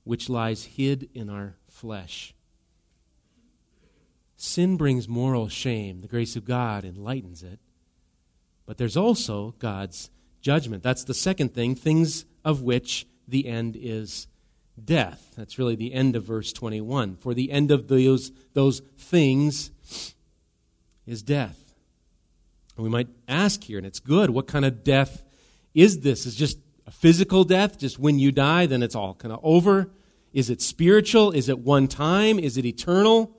which 0.03 0.29
lies 0.29 0.65
hid 0.65 1.09
in 1.13 1.29
our 1.29 1.57
flesh. 1.67 2.33
Sin 4.47 4.77
brings 4.77 5.09
moral 5.09 5.49
shame. 5.49 6.01
The 6.01 6.07
grace 6.07 6.35
of 6.35 6.45
God 6.45 6.85
enlightens 6.85 7.43
it. 7.43 7.59
But 8.65 8.77
there's 8.77 8.97
also 8.97 9.55
God's 9.59 10.09
judgment. 10.41 10.83
That's 10.83 11.03
the 11.03 11.13
second 11.13 11.53
thing, 11.53 11.75
things 11.75 12.25
of 12.45 12.61
which 12.61 13.05
the 13.27 13.45
end 13.45 13.77
is 13.79 14.27
death. 14.83 15.33
That's 15.35 15.59
really 15.59 15.75
the 15.75 15.93
end 15.93 16.15
of 16.15 16.23
verse 16.23 16.53
21. 16.53 17.17
For 17.17 17.33
the 17.33 17.51
end 17.51 17.71
of 17.71 17.87
those, 17.87 18.31
those 18.53 18.81
things 18.97 19.71
is 21.05 21.21
death. 21.21 21.73
And 22.77 22.83
we 22.83 22.89
might 22.89 23.09
ask 23.27 23.63
here, 23.63 23.77
and 23.77 23.85
it's 23.85 23.99
good, 23.99 24.29
what 24.29 24.47
kind 24.47 24.65
of 24.65 24.83
death 24.83 25.25
is 25.73 25.99
this? 25.99 26.25
Is 26.25 26.35
just 26.35 26.57
a 26.85 26.91
physical 26.91 27.43
death, 27.43 27.77
just 27.77 27.99
when 27.99 28.17
you 28.17 28.31
die, 28.31 28.65
then 28.65 28.81
it's 28.81 28.95
all 28.95 29.13
kind 29.13 29.33
of 29.33 29.39
over? 29.43 29.91
Is 30.31 30.49
it 30.49 30.61
spiritual? 30.61 31.31
Is 31.31 31.49
it 31.49 31.59
one 31.59 31.87
time? 31.87 32.39
Is 32.39 32.57
it 32.57 32.65
eternal? 32.65 33.36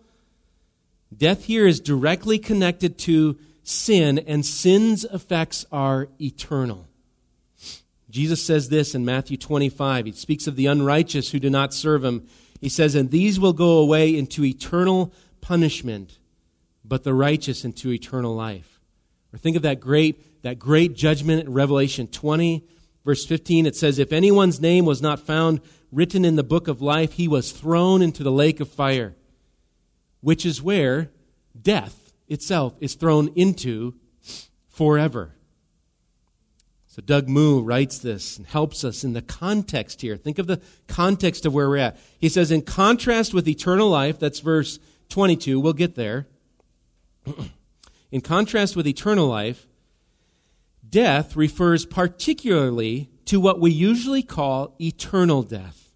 Death 1.16 1.44
here 1.44 1.66
is 1.66 1.80
directly 1.80 2.38
connected 2.38 2.98
to 2.98 3.38
sin, 3.62 4.18
and 4.18 4.44
sin's 4.44 5.04
effects 5.04 5.64
are 5.72 6.08
eternal. 6.20 6.86
Jesus 8.10 8.42
says 8.42 8.68
this 8.68 8.94
in 8.94 9.04
Matthew 9.04 9.36
25. 9.36 10.06
He 10.06 10.12
speaks 10.12 10.46
of 10.46 10.56
the 10.56 10.66
unrighteous 10.66 11.30
who 11.30 11.38
do 11.38 11.50
not 11.50 11.74
serve 11.74 12.04
him. 12.04 12.26
He 12.60 12.68
says, 12.68 12.94
And 12.94 13.10
these 13.10 13.38
will 13.38 13.52
go 13.52 13.78
away 13.78 14.16
into 14.16 14.44
eternal 14.44 15.12
punishment, 15.40 16.18
but 16.84 17.04
the 17.04 17.14
righteous 17.14 17.64
into 17.64 17.92
eternal 17.92 18.34
life. 18.34 18.80
Or 19.32 19.38
think 19.38 19.56
of 19.56 19.62
that 19.62 19.80
great, 19.80 20.42
that 20.42 20.58
great 20.58 20.94
judgment 20.94 21.46
in 21.46 21.52
Revelation 21.52 22.06
20, 22.06 22.64
verse 23.04 23.26
15. 23.26 23.66
It 23.66 23.76
says, 23.76 23.98
If 23.98 24.12
anyone's 24.12 24.60
name 24.60 24.86
was 24.86 25.02
not 25.02 25.20
found 25.20 25.60
written 25.92 26.24
in 26.24 26.36
the 26.36 26.42
book 26.42 26.68
of 26.68 26.80
life, 26.80 27.14
he 27.14 27.28
was 27.28 27.52
thrown 27.52 28.00
into 28.00 28.22
the 28.22 28.32
lake 28.32 28.60
of 28.60 28.70
fire 28.70 29.14
which 30.20 30.44
is 30.44 30.62
where 30.62 31.10
death 31.60 32.12
itself 32.28 32.74
is 32.80 32.94
thrown 32.94 33.28
into 33.34 33.94
forever. 34.68 35.34
So 36.86 37.02
Doug 37.02 37.28
Moo 37.28 37.60
writes 37.60 37.98
this 37.98 38.38
and 38.38 38.46
helps 38.46 38.82
us 38.82 39.04
in 39.04 39.12
the 39.12 39.22
context 39.22 40.00
here. 40.00 40.16
Think 40.16 40.38
of 40.38 40.48
the 40.48 40.60
context 40.88 41.46
of 41.46 41.54
where 41.54 41.68
we're 41.68 41.76
at. 41.76 41.96
He 42.18 42.28
says, 42.28 42.50
in 42.50 42.62
contrast 42.62 43.32
with 43.32 43.46
eternal 43.46 43.88
life, 43.88 44.18
that's 44.18 44.40
verse 44.40 44.80
22, 45.08 45.60
we'll 45.60 45.74
get 45.74 45.94
there. 45.94 46.26
in 48.10 48.20
contrast 48.20 48.74
with 48.74 48.86
eternal 48.86 49.28
life, 49.28 49.68
death 50.88 51.36
refers 51.36 51.86
particularly 51.86 53.10
to 53.26 53.38
what 53.38 53.60
we 53.60 53.70
usually 53.70 54.22
call 54.22 54.74
eternal 54.80 55.42
death. 55.42 55.92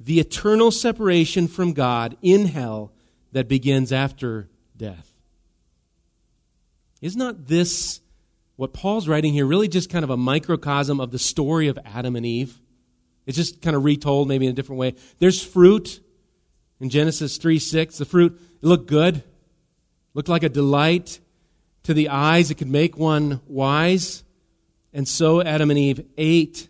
The 0.00 0.20
eternal 0.20 0.70
separation 0.70 1.48
from 1.48 1.74
God 1.74 2.16
in 2.22 2.46
hell 2.46 2.92
that 3.32 3.48
begins 3.48 3.92
after 3.92 4.48
death. 4.76 5.08
Is 7.00 7.16
not 7.16 7.46
this 7.48 8.00
what 8.56 8.72
Paul's 8.72 9.08
writing 9.08 9.32
here 9.32 9.46
really 9.46 9.68
just 9.68 9.90
kind 9.90 10.04
of 10.04 10.10
a 10.10 10.16
microcosm 10.16 11.00
of 11.00 11.10
the 11.10 11.18
story 11.18 11.68
of 11.68 11.78
Adam 11.84 12.14
and 12.14 12.24
Eve? 12.24 12.60
It's 13.26 13.36
just 13.36 13.62
kind 13.62 13.74
of 13.74 13.84
retold 13.84 14.28
maybe 14.28 14.46
in 14.46 14.52
a 14.52 14.54
different 14.54 14.78
way. 14.78 14.94
There's 15.18 15.42
fruit 15.42 16.00
in 16.80 16.90
Genesis 16.90 17.38
3 17.38 17.58
6. 17.58 17.98
The 17.98 18.04
fruit 18.04 18.40
looked 18.60 18.86
good, 18.86 19.24
looked 20.14 20.28
like 20.28 20.42
a 20.42 20.48
delight 20.48 21.20
to 21.84 21.94
the 21.94 22.08
eyes. 22.08 22.50
It 22.50 22.56
could 22.56 22.68
make 22.68 22.96
one 22.96 23.40
wise. 23.46 24.24
And 24.92 25.08
so 25.08 25.40
Adam 25.40 25.70
and 25.70 25.78
Eve 25.78 26.04
ate, 26.18 26.68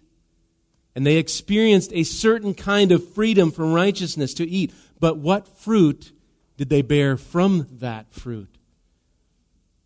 and 0.94 1.04
they 1.04 1.16
experienced 1.16 1.92
a 1.92 2.04
certain 2.04 2.54
kind 2.54 2.92
of 2.92 3.12
freedom 3.14 3.50
from 3.50 3.72
righteousness 3.72 4.32
to 4.34 4.48
eat. 4.48 4.72
But 5.00 5.18
what 5.18 5.48
fruit 5.58 6.12
did 6.56 6.68
they 6.68 6.82
bear 6.82 7.16
from 7.16 7.66
that 7.70 8.12
fruit? 8.12 8.56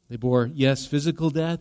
They 0.08 0.16
bore, 0.16 0.50
yes, 0.52 0.87
physical 0.87 1.30
death, 1.30 1.61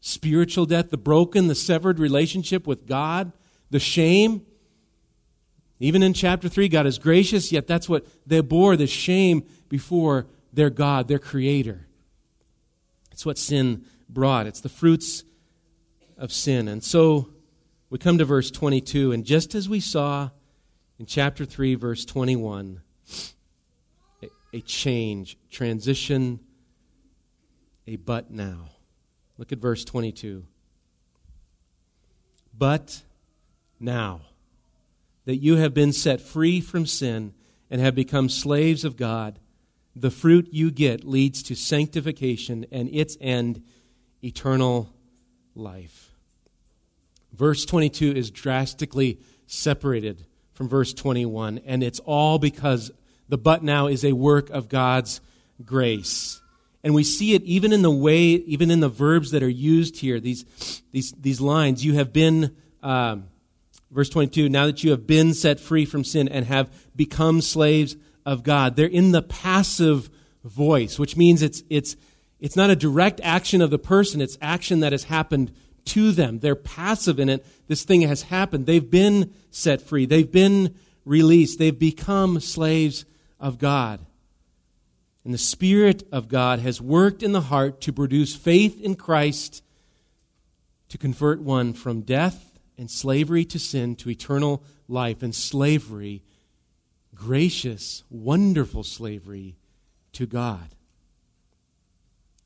spiritual 0.00 0.66
death, 0.66 0.90
the 0.90 0.96
broken, 0.96 1.48
the 1.48 1.54
severed 1.54 1.98
relationship 1.98 2.66
with 2.66 2.86
God, 2.86 3.32
the 3.70 3.80
shame. 3.80 4.46
Even 5.78 6.02
in 6.02 6.14
chapter 6.14 6.48
3, 6.48 6.68
God 6.68 6.86
is 6.86 6.98
gracious, 6.98 7.52
yet 7.52 7.66
that's 7.66 7.88
what 7.88 8.06
they 8.26 8.40
bore 8.40 8.76
the 8.76 8.86
shame 8.86 9.44
before 9.68 10.26
their 10.52 10.70
God, 10.70 11.08
their 11.08 11.18
Creator. 11.18 11.86
It's 13.10 13.26
what 13.26 13.38
sin 13.38 13.84
brought. 14.08 14.46
It's 14.46 14.60
the 14.60 14.68
fruits 14.68 15.24
of 16.16 16.32
sin. 16.32 16.68
And 16.68 16.82
so 16.84 17.30
we 17.90 17.98
come 17.98 18.18
to 18.18 18.24
verse 18.24 18.50
22, 18.50 19.12
and 19.12 19.24
just 19.24 19.54
as 19.54 19.68
we 19.68 19.80
saw 19.80 20.30
in 20.98 21.06
chapter 21.06 21.44
3, 21.44 21.74
verse 21.74 22.04
21, 22.04 22.80
a, 24.52 24.60
change, 24.60 25.38
transition, 25.50 26.40
a 27.86 27.96
but 27.96 28.30
now. 28.30 28.70
Look 29.38 29.52
at 29.52 29.58
verse 29.58 29.84
22. 29.84 30.44
But 32.56 33.02
now 33.80 34.22
that 35.24 35.36
you 35.36 35.56
have 35.56 35.74
been 35.74 35.92
set 35.92 36.20
free 36.20 36.60
from 36.60 36.86
sin 36.86 37.34
and 37.70 37.80
have 37.80 37.94
become 37.94 38.28
slaves 38.28 38.84
of 38.84 38.96
God, 38.96 39.38
the 39.94 40.10
fruit 40.10 40.48
you 40.52 40.70
get 40.70 41.04
leads 41.04 41.42
to 41.44 41.54
sanctification 41.54 42.66
and 42.70 42.88
its 42.92 43.16
end, 43.20 43.62
eternal 44.22 44.90
life. 45.54 46.10
Verse 47.32 47.64
22 47.64 48.12
is 48.12 48.30
drastically 48.30 49.18
separated 49.46 50.26
from 50.52 50.68
verse 50.68 50.92
21, 50.92 51.60
and 51.64 51.82
it's 51.82 51.98
all 52.00 52.38
because 52.38 52.90
the 53.32 53.38
but 53.38 53.62
now 53.62 53.86
is 53.86 54.04
a 54.04 54.12
work 54.12 54.50
of 54.50 54.68
God's 54.68 55.22
grace. 55.64 56.42
And 56.84 56.92
we 56.92 57.02
see 57.02 57.32
it 57.32 57.42
even 57.44 57.72
in 57.72 57.80
the 57.80 57.90
way, 57.90 58.24
even 58.24 58.70
in 58.70 58.80
the 58.80 58.90
verbs 58.90 59.30
that 59.30 59.42
are 59.42 59.48
used 59.48 59.96
here, 60.00 60.20
these, 60.20 60.44
these, 60.92 61.12
these 61.12 61.40
lines. 61.40 61.82
You 61.82 61.94
have 61.94 62.12
been, 62.12 62.54
um, 62.82 63.28
verse 63.90 64.10
22, 64.10 64.50
now 64.50 64.66
that 64.66 64.84
you 64.84 64.90
have 64.90 65.06
been 65.06 65.32
set 65.32 65.60
free 65.60 65.86
from 65.86 66.04
sin 66.04 66.28
and 66.28 66.44
have 66.44 66.70
become 66.94 67.40
slaves 67.40 67.96
of 68.26 68.42
God. 68.42 68.76
They're 68.76 68.86
in 68.86 69.12
the 69.12 69.22
passive 69.22 70.10
voice, 70.44 70.98
which 70.98 71.16
means 71.16 71.40
it's, 71.40 71.62
it's, 71.70 71.96
it's 72.38 72.54
not 72.54 72.68
a 72.68 72.76
direct 72.76 73.18
action 73.24 73.62
of 73.62 73.70
the 73.70 73.78
person, 73.78 74.20
it's 74.20 74.36
action 74.42 74.80
that 74.80 74.92
has 74.92 75.04
happened 75.04 75.52
to 75.86 76.12
them. 76.12 76.40
They're 76.40 76.54
passive 76.54 77.18
in 77.18 77.30
it. 77.30 77.46
This 77.66 77.84
thing 77.84 78.02
has 78.02 78.24
happened. 78.24 78.66
They've 78.66 78.90
been 78.90 79.32
set 79.50 79.80
free, 79.80 80.04
they've 80.04 80.30
been 80.30 80.74
released, 81.06 81.58
they've 81.58 81.78
become 81.78 82.38
slaves 82.38 83.06
of 83.42 83.58
God. 83.58 84.00
And 85.24 85.34
the 85.34 85.38
Spirit 85.38 86.04
of 86.10 86.28
God 86.28 86.60
has 86.60 86.80
worked 86.80 87.22
in 87.22 87.32
the 87.32 87.42
heart 87.42 87.82
to 87.82 87.92
produce 87.92 88.34
faith 88.34 88.80
in 88.80 88.94
Christ 88.94 89.62
to 90.88 90.96
convert 90.96 91.40
one 91.40 91.74
from 91.74 92.00
death 92.00 92.58
and 92.78 92.90
slavery 92.90 93.44
to 93.46 93.58
sin 93.58 93.96
to 93.96 94.10
eternal 94.10 94.62
life 94.88 95.22
and 95.22 95.34
slavery 95.34 96.22
gracious, 97.14 98.02
wonderful 98.10 98.82
slavery 98.82 99.56
to 100.12 100.26
God. 100.26 100.74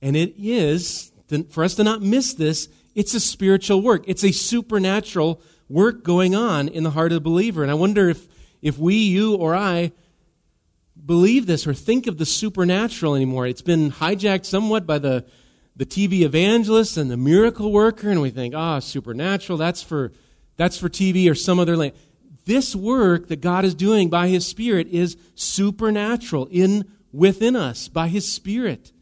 And 0.02 0.16
it 0.16 0.34
is, 0.36 1.12
for 1.50 1.64
us 1.64 1.74
to 1.76 1.84
not 1.84 2.02
miss 2.02 2.34
this, 2.34 2.68
it's 2.94 3.14
a 3.14 3.20
spiritual 3.20 3.80
work. 3.80 4.04
It's 4.06 4.24
a 4.24 4.32
supernatural 4.32 5.40
work 5.68 6.02
going 6.04 6.34
on 6.34 6.68
in 6.68 6.82
the 6.82 6.90
heart 6.90 7.12
of 7.12 7.16
the 7.16 7.20
believer. 7.20 7.62
And 7.62 7.70
I 7.70 7.74
wonder 7.74 8.10
if, 8.10 8.26
if 8.60 8.78
we, 8.78 8.96
you, 8.96 9.34
or 9.34 9.54
I 9.54 9.92
believe 11.06 11.46
this 11.46 11.66
or 11.66 11.72
think 11.72 12.06
of 12.06 12.18
the 12.18 12.26
supernatural 12.26 13.14
anymore. 13.14 13.46
It's 13.46 13.62
been 13.62 13.92
hijacked 13.92 14.44
somewhat 14.44 14.86
by 14.86 14.98
the, 14.98 15.24
the 15.74 15.86
TV 15.86 16.22
evangelist 16.22 16.96
and 16.96 17.10
the 17.10 17.16
miracle 17.16 17.72
worker, 17.72 18.10
and 18.10 18.20
we 18.20 18.30
think, 18.30 18.54
ah, 18.54 18.76
oh, 18.76 18.80
supernatural, 18.80 19.56
that's 19.56 19.82
for, 19.82 20.12
that's 20.56 20.76
for 20.76 20.88
TV 20.88 21.30
or 21.30 21.34
some 21.34 21.58
other 21.58 21.76
language 21.76 22.00
this 22.46 22.74
work 22.74 23.26
that 23.28 23.40
God 23.40 23.64
is 23.64 23.74
doing 23.74 24.08
by 24.08 24.28
His 24.28 24.46
Spirit 24.46 24.86
is 24.88 25.16
supernatural 25.34 26.48
in 26.50 26.90
within 27.12 27.54
us 27.54 27.88
by 27.88 28.08
His 28.08 28.32
Spirit, 28.32 28.92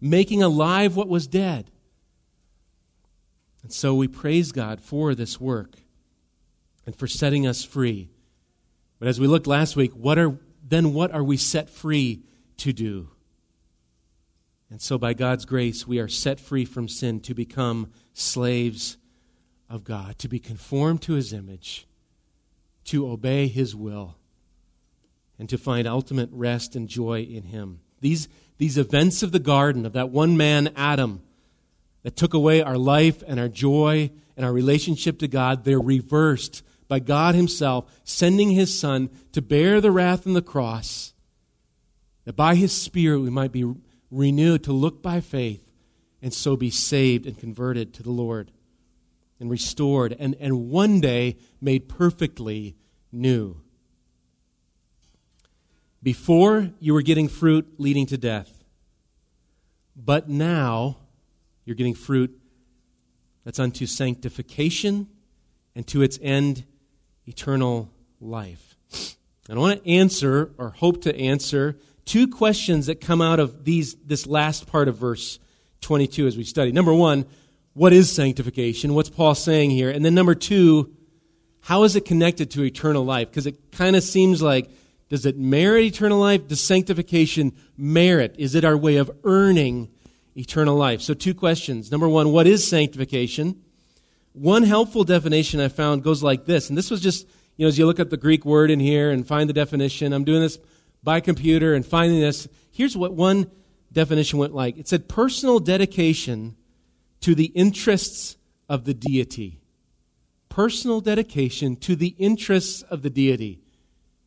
making 0.00 0.42
alive 0.42 0.96
what 0.96 1.08
was 1.08 1.26
dead. 1.26 1.70
And 3.62 3.72
so 3.72 3.94
we 3.94 4.08
praise 4.08 4.52
God 4.52 4.80
for 4.80 5.14
this 5.14 5.40
work 5.40 5.76
and 6.86 6.96
for 6.96 7.06
setting 7.06 7.46
us 7.46 7.64
free. 7.64 8.08
But 8.98 9.08
as 9.08 9.20
we 9.20 9.26
looked 9.26 9.46
last 9.46 9.76
week, 9.76 9.92
what 9.92 10.18
are 10.18 10.38
then 10.72 10.92
what 10.92 11.12
are 11.12 11.24
we 11.24 11.36
set 11.36 11.68
free 11.68 12.22
to 12.58 12.72
do? 12.72 13.10
And 14.70 14.80
so 14.80 14.96
by 14.96 15.12
God's 15.12 15.44
grace, 15.44 15.86
we 15.86 15.98
are 15.98 16.08
set 16.08 16.40
free 16.40 16.64
from 16.64 16.88
sin 16.88 17.20
to 17.20 17.34
become 17.34 17.92
slaves 18.14 18.96
of 19.68 19.84
God, 19.84 20.18
to 20.18 20.28
be 20.28 20.38
conformed 20.38 21.02
to 21.02 21.14
his 21.14 21.32
image 21.32 21.86
to 22.84 23.08
obey 23.08 23.48
His 23.48 23.74
will 23.74 24.16
and 25.38 25.48
to 25.48 25.58
find 25.58 25.86
ultimate 25.86 26.30
rest 26.32 26.76
and 26.76 26.88
joy 26.88 27.22
in 27.22 27.44
Him. 27.44 27.80
These, 28.00 28.28
these 28.58 28.78
events 28.78 29.22
of 29.22 29.32
the 29.32 29.38
garden, 29.38 29.86
of 29.86 29.92
that 29.92 30.10
one 30.10 30.36
man, 30.36 30.72
Adam, 30.76 31.22
that 32.02 32.16
took 32.16 32.34
away 32.34 32.62
our 32.62 32.78
life 32.78 33.22
and 33.26 33.38
our 33.38 33.48
joy 33.48 34.10
and 34.36 34.44
our 34.44 34.52
relationship 34.52 35.18
to 35.20 35.28
God, 35.28 35.64
they're 35.64 35.80
reversed 35.80 36.62
by 36.92 36.98
God 36.98 37.34
Himself 37.34 37.90
sending 38.04 38.50
His 38.50 38.78
Son 38.78 39.08
to 39.32 39.40
bear 39.40 39.80
the 39.80 39.90
wrath 39.90 40.26
on 40.26 40.34
the 40.34 40.42
cross, 40.42 41.14
that 42.26 42.36
by 42.36 42.54
His 42.54 42.70
Spirit 42.70 43.20
we 43.20 43.30
might 43.30 43.50
be 43.50 43.64
renewed 44.10 44.62
to 44.64 44.74
look 44.74 45.02
by 45.02 45.22
faith 45.22 45.72
and 46.20 46.34
so 46.34 46.54
be 46.54 46.68
saved 46.68 47.24
and 47.24 47.38
converted 47.38 47.94
to 47.94 48.02
the 48.02 48.10
Lord 48.10 48.50
and 49.40 49.48
restored 49.48 50.14
and, 50.18 50.36
and 50.38 50.68
one 50.68 51.00
day 51.00 51.38
made 51.62 51.88
perfectly 51.88 52.76
new. 53.10 53.62
Before, 56.02 56.72
you 56.78 56.92
were 56.92 57.00
getting 57.00 57.26
fruit 57.26 57.72
leading 57.78 58.04
to 58.04 58.18
death. 58.18 58.64
But 59.96 60.28
now, 60.28 60.98
you're 61.64 61.74
getting 61.74 61.94
fruit 61.94 62.38
that's 63.46 63.58
unto 63.58 63.86
sanctification 63.86 65.08
and 65.74 65.86
to 65.86 66.02
its 66.02 66.18
end, 66.20 66.64
eternal 67.26 67.90
life. 68.20 68.76
And 69.48 69.58
I 69.58 69.60
want 69.60 69.82
to 69.82 69.90
answer, 69.90 70.52
or 70.58 70.70
hope 70.70 71.02
to 71.02 71.16
answer, 71.16 71.78
two 72.04 72.28
questions 72.28 72.86
that 72.86 73.00
come 73.00 73.20
out 73.20 73.40
of 73.40 73.64
these, 73.64 73.94
this 73.96 74.26
last 74.26 74.66
part 74.66 74.88
of 74.88 74.96
verse 74.96 75.38
22 75.80 76.26
as 76.26 76.36
we 76.36 76.44
study. 76.44 76.72
Number 76.72 76.94
one, 76.94 77.26
what 77.74 77.92
is 77.92 78.12
sanctification? 78.12 78.94
What's 78.94 79.10
Paul 79.10 79.34
saying 79.34 79.70
here? 79.70 79.90
And 79.90 80.04
then 80.04 80.14
number 80.14 80.34
two, 80.34 80.94
how 81.62 81.84
is 81.84 81.96
it 81.96 82.04
connected 82.04 82.50
to 82.52 82.62
eternal 82.62 83.04
life? 83.04 83.30
Because 83.30 83.46
it 83.46 83.72
kind 83.72 83.96
of 83.96 84.02
seems 84.02 84.42
like, 84.42 84.70
does 85.08 85.26
it 85.26 85.36
merit 85.36 85.84
eternal 85.84 86.18
life? 86.18 86.48
Does 86.48 86.60
sanctification 86.60 87.52
merit? 87.76 88.34
Is 88.38 88.54
it 88.54 88.64
our 88.64 88.76
way 88.76 88.96
of 88.96 89.10
earning 89.24 89.90
eternal 90.36 90.76
life? 90.76 91.02
So, 91.02 91.14
two 91.14 91.34
questions. 91.34 91.90
Number 91.90 92.08
one, 92.08 92.32
what 92.32 92.46
is 92.46 92.66
sanctification? 92.66 93.62
One 94.32 94.62
helpful 94.62 95.04
definition 95.04 95.60
I 95.60 95.68
found 95.68 96.02
goes 96.02 96.22
like 96.22 96.46
this, 96.46 96.68
and 96.68 96.78
this 96.78 96.90
was 96.90 97.00
just, 97.00 97.26
you 97.56 97.64
know, 97.64 97.68
as 97.68 97.78
you 97.78 97.86
look 97.86 98.00
up 98.00 98.10
the 98.10 98.16
Greek 98.16 98.44
word 98.44 98.70
in 98.70 98.80
here 98.80 99.10
and 99.10 99.26
find 99.26 99.48
the 99.48 99.54
definition, 99.54 100.12
I'm 100.12 100.24
doing 100.24 100.40
this 100.40 100.58
by 101.02 101.20
computer 101.20 101.74
and 101.74 101.84
finding 101.84 102.20
this. 102.20 102.48
Here's 102.70 102.96
what 102.96 103.12
one 103.12 103.50
definition 103.92 104.38
went 104.38 104.54
like 104.54 104.78
it 104.78 104.88
said 104.88 105.08
personal 105.08 105.58
dedication 105.58 106.56
to 107.20 107.34
the 107.34 107.46
interests 107.46 108.36
of 108.68 108.84
the 108.84 108.94
deity. 108.94 109.60
Personal 110.48 111.00
dedication 111.00 111.76
to 111.76 111.96
the 111.96 112.14
interests 112.18 112.82
of 112.82 113.02
the 113.02 113.10
deity. 113.10 113.60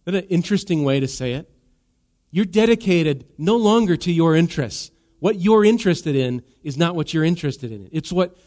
Isn't 0.06 0.24
an 0.24 0.30
interesting 0.30 0.84
way 0.84 1.00
to 1.00 1.08
say 1.08 1.34
it? 1.34 1.50
You're 2.32 2.46
dedicated 2.46 3.26
no 3.38 3.58
longer 3.58 3.96
to 3.98 4.12
your 4.12 4.36
interests. 4.36 4.92
What 5.20 5.40
you're 5.40 5.66
interested 5.66 6.16
in 6.16 6.44
is 6.64 6.78
not 6.78 6.96
what 6.96 7.14
you're 7.14 7.24
interested 7.24 7.72
in. 7.72 7.90
It's 7.92 8.12
what 8.12 8.38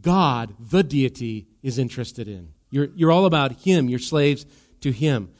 God, 0.00 0.54
the 0.58 0.82
deity, 0.82 1.46
is 1.62 1.78
interested 1.78 2.28
in. 2.28 2.52
You're, 2.70 2.88
you're 2.94 3.12
all 3.12 3.26
about 3.26 3.52
Him. 3.52 3.88
You're 3.88 3.98
slaves 3.98 4.46
to 4.80 4.92
Him. 4.92 5.30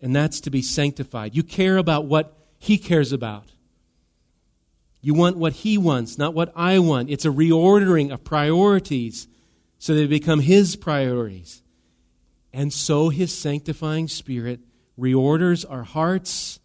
And 0.00 0.14
that's 0.14 0.40
to 0.42 0.50
be 0.50 0.62
sanctified. 0.62 1.34
You 1.34 1.42
care 1.42 1.76
about 1.76 2.06
what 2.06 2.36
He 2.58 2.78
cares 2.78 3.12
about. 3.12 3.52
You 5.00 5.14
want 5.14 5.36
what 5.36 5.54
He 5.54 5.78
wants, 5.78 6.18
not 6.18 6.34
what 6.34 6.52
I 6.54 6.78
want. 6.78 7.10
It's 7.10 7.24
a 7.24 7.30
reordering 7.30 8.12
of 8.12 8.24
priorities 8.24 9.28
so 9.78 9.94
they 9.94 10.06
become 10.06 10.40
His 10.40 10.76
priorities. 10.76 11.62
And 12.52 12.72
so 12.72 13.08
His 13.08 13.36
sanctifying 13.36 14.08
Spirit 14.08 14.60
reorders 14.98 15.64
our 15.68 15.82
hearts 15.82 16.60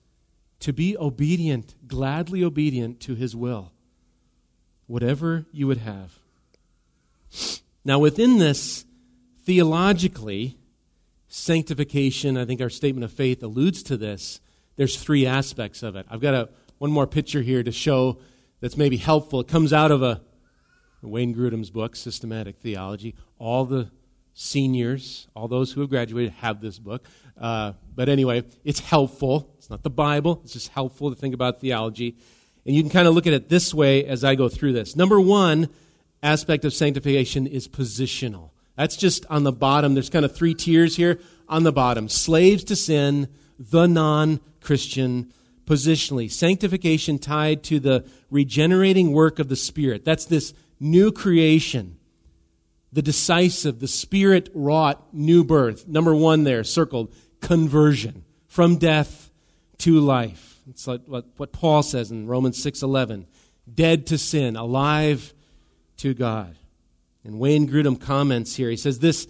to 0.60 0.71
be 0.71 0.97
obedient, 0.97 1.75
gladly 1.88 2.43
obedient 2.43 2.99
to 3.01 3.15
His 3.15 3.36
will, 3.36 3.73
whatever 4.88 5.45
you 5.51 5.67
would 5.67 5.80
have. 5.80 6.20
Now, 7.84 8.00
within 8.00 8.38
this, 8.38 8.86
theologically, 9.44 10.58
sanctification, 11.28 12.38
I 12.38 12.46
think 12.46 12.62
our 12.62 12.70
statement 12.70 13.06
of 13.06 13.12
faith 13.12 13.41
alludes 13.41 13.84
to 13.84 13.98
this. 13.98 14.39
There's 14.76 15.02
three 15.02 15.26
aspects 15.26 15.84
of 15.84 15.96
it. 15.96 16.06
I've 16.10 16.22
got 16.22 16.34
a, 16.34 16.50
one 16.78 16.91
more 16.91 17.08
picture 17.08 17.41
here 17.41 17.63
to 17.63 17.72
show 17.72 18.20
that's 18.60 18.78
maybe 18.78 18.98
helpful. 18.98 19.39
It 19.39 19.48
comes 19.48 19.74
out 19.74 19.91
of 19.91 20.04
a 20.04 20.22
Wayne 21.02 21.34
Grudem's 21.34 21.72
book, 21.72 21.96
Systematic 21.96 22.58
Theology. 22.58 23.15
All 23.39 23.65
the 23.65 23.89
seniors, 24.34 25.28
all 25.36 25.48
those 25.48 25.72
who 25.72 25.82
have 25.82 25.89
graduated, 25.89 26.34
have 26.34 26.62
this 26.62 26.80
book. 26.80 27.06
Uh, 27.39 27.74
but 27.96 28.08
anyway, 28.10 28.44
it's 28.63 28.80
helpful. 28.80 29.54
It's 29.58 29.70
not 29.70 29.84
the 29.84 29.89
Bible, 29.89 30.41
it's 30.44 30.54
just 30.54 30.70
helpful 30.70 31.10
to 31.10 31.15
think 31.15 31.34
about 31.34 31.60
theology. 31.60 32.17
And 32.65 32.76
you 32.76 32.84
can 32.84 32.91
kind 32.91 33.08
of 33.08 33.15
look 33.15 33.26
at 33.26 33.34
it 33.34 33.50
this 33.50 33.74
way 33.74 34.06
as 34.06 34.24
I 34.24 34.36
go 34.36 34.48
through 34.48 34.74
this. 34.74 34.96
Number 34.96 35.20
one 35.20 35.70
aspect 36.23 36.65
of 36.65 36.73
sanctification 36.73 37.47
is 37.47 37.67
positional. 37.67 38.51
That's 38.75 38.95
just 38.95 39.25
on 39.29 39.43
the 39.43 39.51
bottom. 39.51 39.93
There's 39.93 40.10
kind 40.10 40.25
of 40.25 40.36
three 40.36 40.53
tiers 40.53 40.95
here 40.95 41.19
on 41.47 41.63
the 41.63 41.71
bottom 41.71 42.10
slaves 42.10 42.63
to 42.65 42.75
sin, 42.75 43.27
the 43.60 43.88
non 43.88 44.39
Christian, 44.62 45.31
positionally. 45.65 46.31
Sanctification 46.31 47.19
tied 47.19 47.63
to 47.65 47.79
the 47.79 48.05
regenerating 48.29 49.12
work 49.12 49.39
of 49.39 49.49
the 49.49 49.55
Spirit. 49.55 50.05
That's 50.05 50.25
this 50.25 50.53
new 50.79 51.12
creation, 51.12 51.97
the 52.91 53.01
decisive, 53.01 53.79
the 53.79 53.88
Spirit 53.88 54.49
wrought 54.53 55.13
new 55.13 55.43
birth. 55.43 55.88
Number 55.88 56.15
one 56.15 56.43
there, 56.43 56.63
circled, 56.63 57.13
conversion 57.41 58.23
from 58.47 58.77
death 58.77 59.31
to 59.79 59.99
life. 59.99 60.62
It's 60.69 60.88
like 60.88 61.01
what, 61.05 61.51
Paul 61.51 61.84
says 61.84 62.12
in 62.12 62.27
Romans 62.27 62.63
6.11. 62.63 63.25
Dead 63.73 64.07
to 64.07 64.17
sin, 64.17 64.55
alive 64.55 65.34
to 66.02 66.14
God. 66.14 66.56
And 67.24 67.40
Wayne 67.40 67.70
Grudem 67.70 68.00
comments 68.00 68.56
here. 68.56 68.70
He 68.70 68.78
says 68.78 69.00
this, 69.00 69.28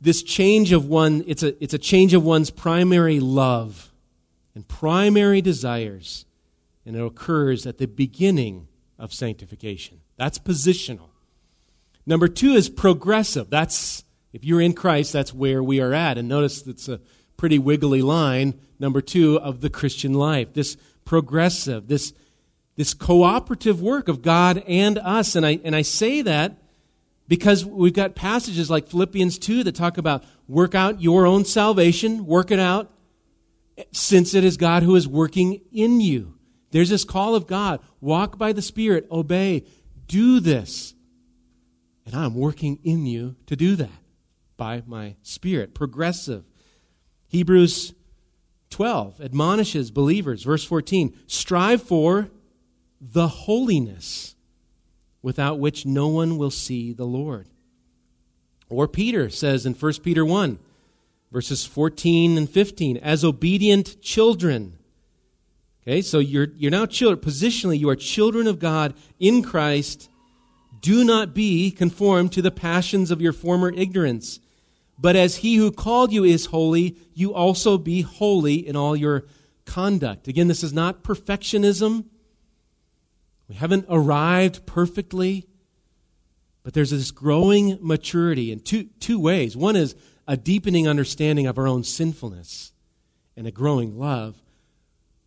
this 0.00 0.22
change 0.22 0.72
of 0.72 0.86
one, 0.86 1.24
it's 1.26 1.42
a, 1.42 1.62
it's 1.62 1.74
a 1.74 1.78
change 1.78 2.14
of 2.14 2.24
one's 2.24 2.50
primary 2.50 3.18
love 3.18 3.92
and 4.54 4.66
primary 4.66 5.40
desires. 5.40 6.24
And 6.86 6.96
it 6.96 7.04
occurs 7.04 7.66
at 7.66 7.78
the 7.78 7.86
beginning 7.86 8.68
of 8.98 9.12
sanctification. 9.12 10.00
That's 10.16 10.38
positional. 10.38 11.08
Number 12.06 12.28
two 12.28 12.52
is 12.52 12.68
progressive. 12.68 13.50
That's, 13.50 14.04
if 14.32 14.44
you're 14.44 14.60
in 14.60 14.72
Christ, 14.72 15.12
that's 15.12 15.34
where 15.34 15.62
we 15.62 15.80
are 15.80 15.92
at. 15.92 16.18
And 16.18 16.28
notice 16.28 16.66
it's 16.66 16.88
a 16.88 17.00
pretty 17.36 17.58
wiggly 17.58 18.02
line, 18.02 18.60
number 18.78 19.00
two, 19.00 19.38
of 19.40 19.60
the 19.60 19.70
Christian 19.70 20.14
life. 20.14 20.54
This 20.54 20.76
progressive, 21.04 21.88
this, 21.88 22.12
this 22.80 22.94
cooperative 22.94 23.82
work 23.82 24.08
of 24.08 24.22
God 24.22 24.64
and 24.66 24.96
us. 24.96 25.36
And 25.36 25.44
I, 25.44 25.60
and 25.64 25.76
I 25.76 25.82
say 25.82 26.22
that 26.22 26.62
because 27.28 27.62
we've 27.62 27.92
got 27.92 28.14
passages 28.14 28.70
like 28.70 28.86
Philippians 28.86 29.38
2 29.38 29.64
that 29.64 29.74
talk 29.74 29.98
about 29.98 30.24
work 30.48 30.74
out 30.74 31.02
your 31.02 31.26
own 31.26 31.44
salvation, 31.44 32.24
work 32.24 32.50
it 32.50 32.58
out, 32.58 32.90
since 33.92 34.32
it 34.32 34.44
is 34.44 34.56
God 34.56 34.82
who 34.82 34.96
is 34.96 35.06
working 35.06 35.60
in 35.70 36.00
you. 36.00 36.38
There's 36.70 36.88
this 36.88 37.04
call 37.04 37.34
of 37.34 37.46
God 37.46 37.80
walk 38.00 38.38
by 38.38 38.54
the 38.54 38.62
Spirit, 38.62 39.06
obey, 39.10 39.66
do 40.06 40.40
this. 40.40 40.94
And 42.06 42.14
I'm 42.14 42.34
working 42.34 42.78
in 42.82 43.04
you 43.04 43.36
to 43.44 43.56
do 43.56 43.76
that 43.76 44.00
by 44.56 44.84
my 44.86 45.16
Spirit. 45.20 45.74
Progressive. 45.74 46.44
Hebrews 47.28 47.92
12 48.70 49.20
admonishes 49.20 49.90
believers, 49.90 50.44
verse 50.44 50.64
14 50.64 51.14
strive 51.26 51.82
for 51.82 52.30
the 53.00 53.28
holiness 53.28 54.34
without 55.22 55.58
which 55.58 55.86
no 55.86 56.08
one 56.08 56.36
will 56.36 56.50
see 56.50 56.92
the 56.92 57.04
Lord. 57.04 57.48
Or 58.68 58.86
Peter 58.86 59.30
says 59.30 59.66
in 59.66 59.74
1 59.74 59.92
Peter 60.02 60.24
1, 60.24 60.58
verses 61.32 61.66
14 61.66 62.38
and 62.38 62.48
15, 62.48 62.96
as 62.98 63.24
obedient 63.24 64.00
children. 64.00 64.78
Okay, 65.82 66.02
so 66.02 66.18
you're, 66.18 66.48
you're 66.56 66.70
now 66.70 66.86
children. 66.86 67.18
Positionally, 67.20 67.78
you 67.78 67.88
are 67.88 67.96
children 67.96 68.46
of 68.46 68.58
God 68.58 68.94
in 69.18 69.42
Christ. 69.42 70.08
Do 70.80 71.04
not 71.04 71.34
be 71.34 71.70
conformed 71.70 72.32
to 72.32 72.42
the 72.42 72.50
passions 72.50 73.10
of 73.10 73.20
your 73.20 73.32
former 73.32 73.72
ignorance. 73.72 74.40
But 74.98 75.16
as 75.16 75.36
he 75.36 75.56
who 75.56 75.72
called 75.72 76.12
you 76.12 76.24
is 76.24 76.46
holy, 76.46 76.96
you 77.14 77.32
also 77.32 77.78
be 77.78 78.02
holy 78.02 78.54
in 78.66 78.76
all 78.76 78.94
your 78.94 79.24
conduct. 79.64 80.28
Again, 80.28 80.48
this 80.48 80.62
is 80.62 80.72
not 80.72 81.02
perfectionism. 81.02 82.04
We 83.50 83.56
haven't 83.56 83.86
arrived 83.88 84.64
perfectly, 84.64 85.44
but 86.62 86.72
there's 86.72 86.92
this 86.92 87.10
growing 87.10 87.78
maturity 87.80 88.52
in 88.52 88.60
two, 88.60 88.84
two 89.00 89.18
ways. 89.18 89.56
One 89.56 89.74
is 89.74 89.96
a 90.28 90.36
deepening 90.36 90.86
understanding 90.86 91.48
of 91.48 91.58
our 91.58 91.66
own 91.66 91.82
sinfulness 91.82 92.72
and 93.36 93.48
a 93.48 93.50
growing 93.50 93.98
love 93.98 94.40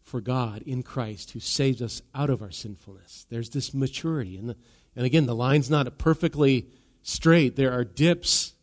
for 0.02 0.22
God 0.22 0.62
in 0.62 0.84
Christ 0.84 1.32
who 1.32 1.42
saves 1.42 1.82
us 1.82 2.02
out 2.16 2.30
of 2.30 2.42
our 2.42 2.50
sinfulness. 2.50 3.26
There's 3.30 3.50
this 3.50 3.74
maturity. 3.74 4.38
And, 4.38 4.48
the, 4.48 4.56
and 4.96 5.06
again, 5.06 5.26
the 5.26 5.36
line's 5.36 5.70
not 5.70 5.98
perfectly 5.98 6.68
straight, 7.02 7.58
there 7.58 7.74
are 7.74 7.84
dips. 7.84 8.54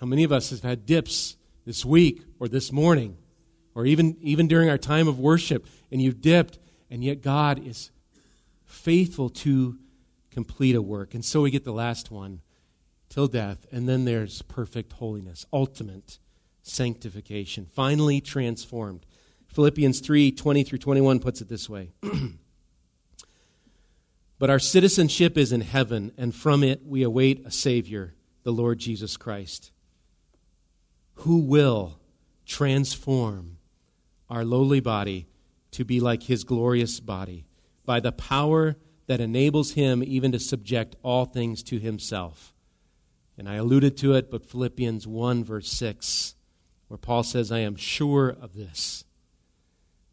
How 0.00 0.06
many 0.06 0.24
of 0.24 0.32
us 0.32 0.48
have 0.48 0.62
had 0.62 0.86
dips 0.86 1.36
this 1.66 1.84
week 1.84 2.22
or 2.40 2.48
this 2.48 2.72
morning 2.72 3.18
or 3.74 3.84
even, 3.84 4.16
even 4.22 4.48
during 4.48 4.70
our 4.70 4.78
time 4.78 5.08
of 5.08 5.20
worship 5.20 5.66
and 5.92 6.00
you've 6.00 6.22
dipped 6.22 6.58
and 6.90 7.04
yet 7.04 7.20
God 7.20 7.62
is 7.66 7.90
faithful 8.68 9.30
to 9.30 9.78
complete 10.30 10.76
a 10.76 10.82
work. 10.82 11.14
And 11.14 11.24
so 11.24 11.40
we 11.40 11.50
get 11.50 11.64
the 11.64 11.72
last 11.72 12.10
one 12.10 12.42
till 13.08 13.26
death, 13.26 13.66
and 13.72 13.88
then 13.88 14.04
there's 14.04 14.42
perfect 14.42 14.92
holiness, 14.92 15.46
ultimate 15.52 16.18
sanctification, 16.62 17.66
finally 17.66 18.20
transformed. 18.20 19.06
Philippians 19.48 20.00
3 20.00 20.30
20 20.30 20.62
through 20.62 20.78
21 20.78 21.18
puts 21.18 21.40
it 21.40 21.48
this 21.48 21.68
way 21.68 21.90
But 24.38 24.50
our 24.50 24.58
citizenship 24.60 25.36
is 25.36 25.50
in 25.50 25.62
heaven, 25.62 26.12
and 26.16 26.34
from 26.34 26.62
it 26.62 26.86
we 26.86 27.02
await 27.02 27.44
a 27.44 27.50
Savior, 27.50 28.14
the 28.44 28.52
Lord 28.52 28.78
Jesus 28.78 29.16
Christ, 29.16 29.72
who 31.14 31.38
will 31.38 31.98
transform 32.46 33.56
our 34.30 34.44
lowly 34.44 34.78
body 34.78 35.26
to 35.72 35.84
be 35.84 35.98
like 35.98 36.24
his 36.24 36.44
glorious 36.44 37.00
body 37.00 37.47
by 37.88 38.00
the 38.00 38.12
power 38.12 38.76
that 39.06 39.18
enables 39.18 39.72
him 39.72 40.04
even 40.04 40.30
to 40.30 40.38
subject 40.38 40.94
all 41.02 41.24
things 41.24 41.62
to 41.62 41.78
himself. 41.78 42.52
And 43.38 43.48
I 43.48 43.54
alluded 43.54 43.96
to 43.96 44.12
it, 44.12 44.30
but 44.30 44.44
Philippians 44.44 45.06
1, 45.06 45.42
verse 45.42 45.72
6, 45.72 46.34
where 46.88 46.98
Paul 46.98 47.22
says, 47.22 47.50
I 47.50 47.60
am 47.60 47.76
sure 47.76 48.28
of 48.28 48.52
this, 48.52 49.04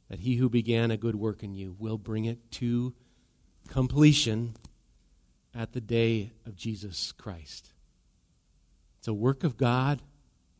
that 0.07 0.21
he 0.21 0.37
who 0.37 0.49
began 0.49 0.89
a 0.89 0.95
good 0.95 1.17
work 1.17 1.43
in 1.43 1.53
you 1.53 1.75
will 1.77 1.97
bring 1.97 2.23
it 2.23 2.49
to 2.51 2.93
completion 3.67 4.55
at 5.53 5.73
the 5.73 5.81
day 5.81 6.31
of 6.45 6.55
Jesus 6.55 7.11
Christ. 7.11 7.73
It's 8.99 9.09
a 9.09 9.13
work 9.13 9.43
of 9.43 9.57
God, 9.57 10.01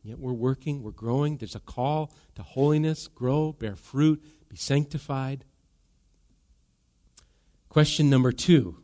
yet 0.02 0.18
we're 0.18 0.34
working, 0.34 0.82
we're 0.82 0.90
growing. 0.90 1.38
There's 1.38 1.54
a 1.54 1.60
call 1.60 2.12
to 2.34 2.42
holiness, 2.42 3.08
grow, 3.08 3.52
bear 3.52 3.74
fruit, 3.74 4.22
be 4.50 4.56
sanctified. 4.56 5.46
Question 7.76 8.08
number 8.08 8.32
two 8.32 8.78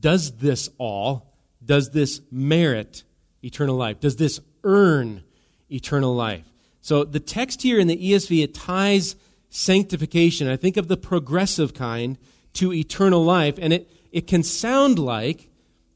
Does 0.00 0.38
this 0.38 0.68
all, 0.76 1.36
does 1.64 1.90
this 1.90 2.20
merit 2.28 3.04
eternal 3.44 3.76
life? 3.76 4.00
Does 4.00 4.16
this 4.16 4.40
earn 4.64 5.22
eternal 5.70 6.16
life? 6.16 6.52
So 6.80 7.04
the 7.04 7.20
text 7.20 7.62
here 7.62 7.78
in 7.78 7.86
the 7.86 7.96
ESV, 7.96 8.42
it 8.42 8.54
ties 8.54 9.14
sanctification, 9.50 10.48
I 10.48 10.56
think 10.56 10.76
of 10.76 10.88
the 10.88 10.96
progressive 10.96 11.74
kind, 11.74 12.18
to 12.54 12.72
eternal 12.72 13.24
life. 13.24 13.56
And 13.60 13.72
it, 13.72 13.88
it 14.10 14.26
can 14.26 14.42
sound 14.42 14.98
like, 14.98 15.48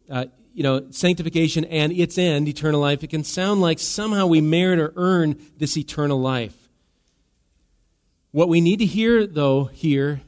uh, 0.09 0.27
you 0.55 0.63
know, 0.63 0.87
sanctification 0.93 1.65
and 1.65 1.91
its 1.91 2.19
end, 2.19 2.47
eternal 2.47 2.81
life, 2.81 3.03
it 3.03 3.11
can 3.11 3.25
sound 3.25 3.61
like 3.61 3.81
somehow 3.81 4.29
we 4.29 4.41
merit 4.41 4.79
or 4.79 4.93
earn 4.95 5.37
this 5.57 5.77
eternal 5.77 6.21
life. 6.21 6.69
What 8.31 8.49
we 8.49 8.61
need 8.61 8.79
to 8.79 8.87
hear, 8.87 9.27
though, 9.27 9.65
here 9.65 10.23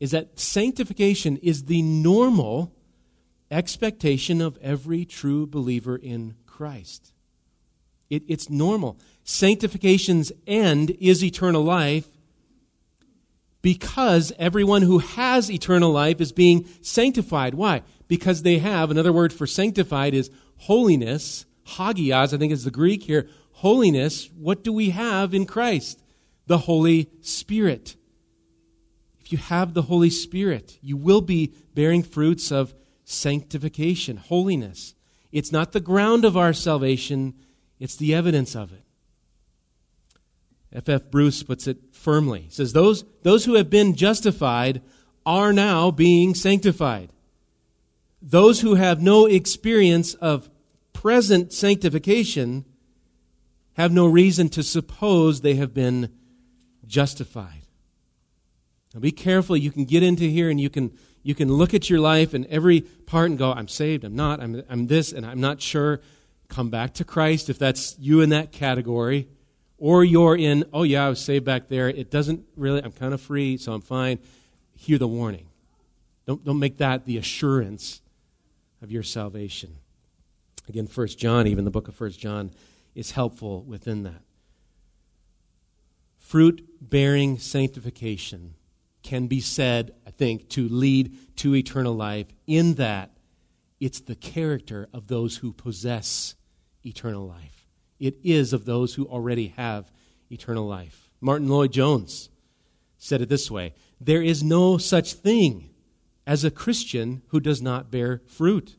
is 0.00 0.12
that 0.12 0.38
sanctification 0.38 1.36
is 1.38 1.64
the 1.64 1.82
normal 1.82 2.72
expectation 3.50 4.40
of 4.40 4.58
every 4.62 5.04
true 5.04 5.46
believer 5.46 5.96
in 5.96 6.34
Christ. 6.46 7.12
It, 8.10 8.22
it's 8.28 8.48
normal. 8.48 8.98
Sanctification's 9.24 10.32
end 10.46 10.90
is 11.00 11.22
eternal 11.22 11.62
life 11.62 12.06
because 13.60 14.32
everyone 14.38 14.82
who 14.82 14.98
has 14.98 15.50
eternal 15.50 15.90
life 15.90 16.20
is 16.20 16.32
being 16.32 16.66
sanctified. 16.80 17.54
Why? 17.54 17.82
Because 18.06 18.42
they 18.42 18.58
have, 18.58 18.90
another 18.90 19.12
word 19.12 19.32
for 19.32 19.46
sanctified 19.46 20.14
is 20.14 20.30
holiness. 20.58 21.44
Hagios, 21.64 22.32
I 22.32 22.38
think 22.38 22.52
is 22.52 22.64
the 22.64 22.70
Greek 22.70 23.02
here. 23.02 23.28
Holiness. 23.52 24.30
What 24.34 24.62
do 24.62 24.72
we 24.72 24.90
have 24.90 25.34
in 25.34 25.44
Christ? 25.44 26.02
The 26.46 26.58
Holy 26.58 27.10
Spirit 27.20 27.96
you 29.32 29.38
have 29.38 29.74
the 29.74 29.82
Holy 29.82 30.10
Spirit, 30.10 30.78
you 30.80 30.96
will 30.96 31.20
be 31.20 31.54
bearing 31.74 32.02
fruits 32.02 32.50
of 32.50 32.74
sanctification, 33.04 34.16
holiness. 34.16 34.94
It's 35.32 35.52
not 35.52 35.72
the 35.72 35.80
ground 35.80 36.24
of 36.24 36.36
our 36.36 36.52
salvation, 36.52 37.34
it's 37.78 37.96
the 37.96 38.14
evidence 38.14 38.54
of 38.54 38.72
it. 38.72 38.82
F. 40.72 40.88
F. 40.88 41.10
Bruce 41.10 41.42
puts 41.42 41.66
it 41.66 41.78
firmly. 41.92 42.42
He 42.42 42.50
says, 42.50 42.72
those, 42.72 43.04
those 43.22 43.44
who 43.46 43.54
have 43.54 43.70
been 43.70 43.94
justified 43.94 44.82
are 45.24 45.52
now 45.52 45.90
being 45.90 46.34
sanctified. 46.34 47.10
Those 48.20 48.60
who 48.60 48.74
have 48.74 49.00
no 49.00 49.26
experience 49.26 50.14
of 50.14 50.50
present 50.92 51.52
sanctification 51.52 52.64
have 53.74 53.92
no 53.92 54.06
reason 54.06 54.48
to 54.50 54.62
suppose 54.62 55.40
they 55.40 55.54
have 55.54 55.72
been 55.72 56.12
justified. 56.86 57.67
Now 58.94 59.00
be 59.00 59.12
careful. 59.12 59.56
You 59.56 59.70
can 59.70 59.84
get 59.84 60.02
into 60.02 60.24
here 60.24 60.50
and 60.50 60.60
you 60.60 60.70
can, 60.70 60.96
you 61.22 61.34
can 61.34 61.52
look 61.52 61.74
at 61.74 61.90
your 61.90 62.00
life 62.00 62.34
and 62.34 62.46
every 62.46 62.80
part 62.80 63.30
and 63.30 63.38
go, 63.38 63.52
I'm 63.52 63.68
saved, 63.68 64.04
I'm 64.04 64.16
not, 64.16 64.40
I'm, 64.40 64.62
I'm 64.68 64.86
this, 64.86 65.12
and 65.12 65.26
I'm 65.26 65.40
not 65.40 65.60
sure. 65.60 66.00
Come 66.48 66.70
back 66.70 66.94
to 66.94 67.04
Christ 67.04 67.50
if 67.50 67.58
that's 67.58 67.96
you 67.98 68.20
in 68.20 68.30
that 68.30 68.52
category. 68.52 69.28
Or 69.76 70.02
you're 70.02 70.36
in, 70.36 70.64
oh 70.72 70.82
yeah, 70.82 71.06
I 71.06 71.08
was 71.08 71.20
saved 71.20 71.44
back 71.44 71.68
there. 71.68 71.88
It 71.88 72.10
doesn't 72.10 72.44
really, 72.56 72.82
I'm 72.82 72.92
kind 72.92 73.14
of 73.14 73.20
free, 73.20 73.56
so 73.56 73.72
I'm 73.72 73.82
fine. 73.82 74.18
Hear 74.74 74.98
the 74.98 75.06
warning. 75.06 75.46
Don't, 76.26 76.44
don't 76.44 76.58
make 76.58 76.78
that 76.78 77.04
the 77.04 77.16
assurance 77.16 78.00
of 78.82 78.90
your 78.90 79.02
salvation. 79.02 79.76
Again, 80.68 80.86
First 80.86 81.18
John, 81.18 81.46
even 81.46 81.64
the 81.64 81.70
book 81.70 81.88
of 81.88 81.94
First 81.94 82.18
John, 82.18 82.50
is 82.94 83.12
helpful 83.12 83.62
within 83.62 84.02
that. 84.02 84.22
Fruit 86.18 86.66
bearing 86.80 87.38
sanctification 87.38 88.54
can 89.02 89.26
be 89.26 89.40
said, 89.40 89.92
I 90.06 90.10
think, 90.10 90.48
to 90.50 90.68
lead 90.68 91.36
to 91.36 91.54
eternal 91.54 91.94
life, 91.94 92.26
in 92.46 92.74
that 92.74 93.10
it's 93.80 94.00
the 94.00 94.14
character 94.14 94.88
of 94.92 95.06
those 95.06 95.38
who 95.38 95.52
possess 95.52 96.34
eternal 96.84 97.26
life. 97.26 97.66
It 97.98 98.18
is 98.22 98.52
of 98.52 98.64
those 98.64 98.94
who 98.94 99.06
already 99.06 99.48
have 99.56 99.90
eternal 100.30 100.66
life. 100.66 101.10
Martyn 101.20 101.48
Lloyd-Jones 101.48 102.30
said 102.98 103.22
it 103.22 103.28
this 103.28 103.50
way 103.50 103.74
There 104.00 104.22
is 104.22 104.42
no 104.42 104.78
such 104.78 105.14
thing 105.14 105.70
as 106.26 106.44
a 106.44 106.50
Christian 106.50 107.22
who 107.28 107.40
does 107.40 107.62
not 107.62 107.90
bear 107.90 108.22
fruit. 108.26 108.76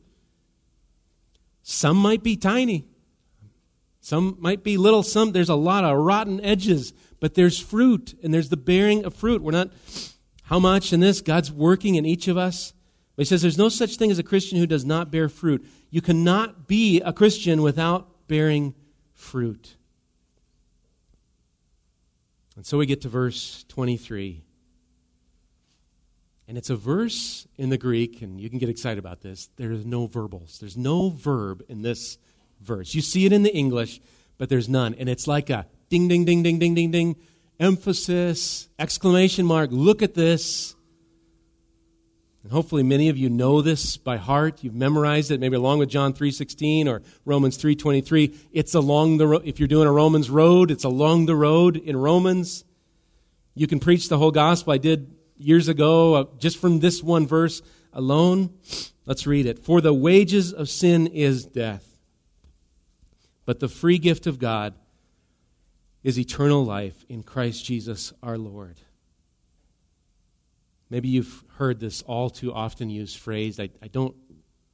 Some 1.62 1.96
might 1.96 2.22
be 2.22 2.36
tiny, 2.36 2.86
some 4.00 4.36
might 4.40 4.64
be 4.64 4.76
little, 4.76 5.02
some 5.02 5.32
there's 5.32 5.48
a 5.48 5.54
lot 5.54 5.84
of 5.84 5.96
rotten 5.96 6.40
edges, 6.44 6.92
but 7.20 7.34
there's 7.34 7.58
fruit 7.58 8.18
and 8.22 8.32
there's 8.32 8.48
the 8.48 8.56
bearing 8.56 9.04
of 9.04 9.14
fruit. 9.14 9.42
We're 9.42 9.52
not 9.52 9.70
how 10.44 10.58
much 10.58 10.92
in 10.92 11.00
this 11.00 11.20
God's 11.20 11.52
working 11.52 11.94
in 11.94 12.06
each 12.06 12.26
of 12.26 12.36
us. 12.36 12.72
But 13.14 13.26
he 13.26 13.28
says 13.28 13.42
there's 13.42 13.58
no 13.58 13.68
such 13.68 13.96
thing 13.96 14.10
as 14.10 14.18
a 14.18 14.22
Christian 14.22 14.58
who 14.58 14.66
does 14.66 14.84
not 14.84 15.10
bear 15.10 15.28
fruit. 15.28 15.66
You 15.90 16.00
cannot 16.00 16.66
be 16.66 17.00
a 17.02 17.12
Christian 17.12 17.60
without 17.60 18.26
bearing 18.26 18.74
fruit. 19.12 19.76
And 22.56 22.64
so 22.64 22.78
we 22.78 22.86
get 22.86 23.02
to 23.02 23.08
verse 23.08 23.64
23. 23.68 24.42
And 26.48 26.58
it's 26.58 26.70
a 26.70 26.76
verse 26.76 27.46
in 27.56 27.68
the 27.68 27.78
Greek, 27.78 28.22
and 28.22 28.40
you 28.40 28.50
can 28.50 28.58
get 28.58 28.68
excited 28.68 28.98
about 28.98 29.20
this. 29.20 29.50
There's 29.56 29.86
no 29.86 30.06
verbals, 30.06 30.58
there's 30.58 30.76
no 30.76 31.10
verb 31.10 31.62
in 31.68 31.82
this 31.82 32.18
verse. 32.60 32.94
You 32.94 33.02
see 33.02 33.26
it 33.26 33.32
in 33.32 33.42
the 33.42 33.54
English, 33.54 34.00
but 34.38 34.48
there's 34.48 34.68
none. 34.68 34.94
And 34.94 35.08
it's 35.08 35.26
like 35.26 35.50
a 35.50 35.66
ding, 35.88 36.08
ding, 36.08 36.24
ding, 36.24 36.42
ding, 36.42 36.58
ding, 36.58 36.74
ding, 36.74 36.90
ding, 36.90 37.16
emphasis, 37.60 38.68
exclamation 38.78 39.44
mark, 39.44 39.70
look 39.70 40.02
at 40.02 40.14
this. 40.14 40.74
And 42.42 42.50
hopefully 42.50 42.82
many 42.82 43.10
of 43.10 43.18
you 43.18 43.28
know 43.28 43.60
this 43.60 43.98
by 43.98 44.16
heart. 44.16 44.64
You've 44.64 44.74
memorized 44.74 45.30
it, 45.30 45.40
maybe 45.40 45.56
along 45.56 45.78
with 45.78 45.90
John 45.90 46.14
3.16 46.14 46.86
or 46.86 47.02
Romans 47.26 47.58
3.23. 47.58 48.34
It's 48.52 48.74
along 48.74 49.18
the 49.18 49.26
road. 49.26 49.42
If 49.44 49.58
you're 49.58 49.68
doing 49.68 49.86
a 49.86 49.92
Romans 49.92 50.30
road, 50.30 50.70
it's 50.70 50.84
along 50.84 51.26
the 51.26 51.36
road 51.36 51.76
in 51.76 51.98
Romans. 51.98 52.64
You 53.54 53.66
can 53.66 53.78
preach 53.78 54.08
the 54.08 54.16
whole 54.16 54.30
gospel. 54.30 54.72
I 54.72 54.78
did 54.78 55.14
years 55.36 55.68
ago, 55.68 56.14
uh, 56.14 56.24
just 56.38 56.58
from 56.58 56.80
this 56.80 57.02
one 57.02 57.26
verse 57.26 57.60
alone. 57.92 58.54
Let's 59.04 59.26
read 59.26 59.44
it. 59.44 59.58
For 59.58 59.82
the 59.82 59.92
wages 59.92 60.52
of 60.52 60.70
sin 60.70 61.08
is 61.08 61.44
death 61.44 61.89
but 63.44 63.60
the 63.60 63.68
free 63.68 63.98
gift 63.98 64.26
of 64.26 64.38
God 64.38 64.74
is 66.02 66.18
eternal 66.18 66.64
life 66.64 67.04
in 67.08 67.22
Christ 67.22 67.64
Jesus 67.64 68.12
our 68.22 68.38
Lord. 68.38 68.80
Maybe 70.88 71.08
you've 71.08 71.44
heard 71.56 71.78
this 71.78 72.02
all 72.02 72.30
too 72.30 72.52
often 72.52 72.90
used 72.90 73.18
phrase. 73.18 73.60
I, 73.60 73.70
I 73.82 73.88
don't 73.88 74.16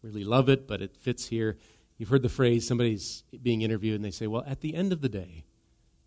really 0.03 0.25
love 0.25 0.49
it, 0.49 0.67
but 0.67 0.81
it 0.81 0.97
fits 0.97 1.27
here. 1.27 1.59
You've 1.99 2.09
heard 2.09 2.23
the 2.23 2.29
phrase 2.29 2.67
somebody's 2.67 3.23
being 3.43 3.63
interviewed 3.63 3.97
and 3.97 4.05
they 4.05 4.11
say, 4.11 4.27
Well, 4.27 4.45
at 4.47 4.61
the 4.61 4.75
end 4.75 4.93
of 4.93 5.01
the 5.01 5.09
day, 5.09 5.45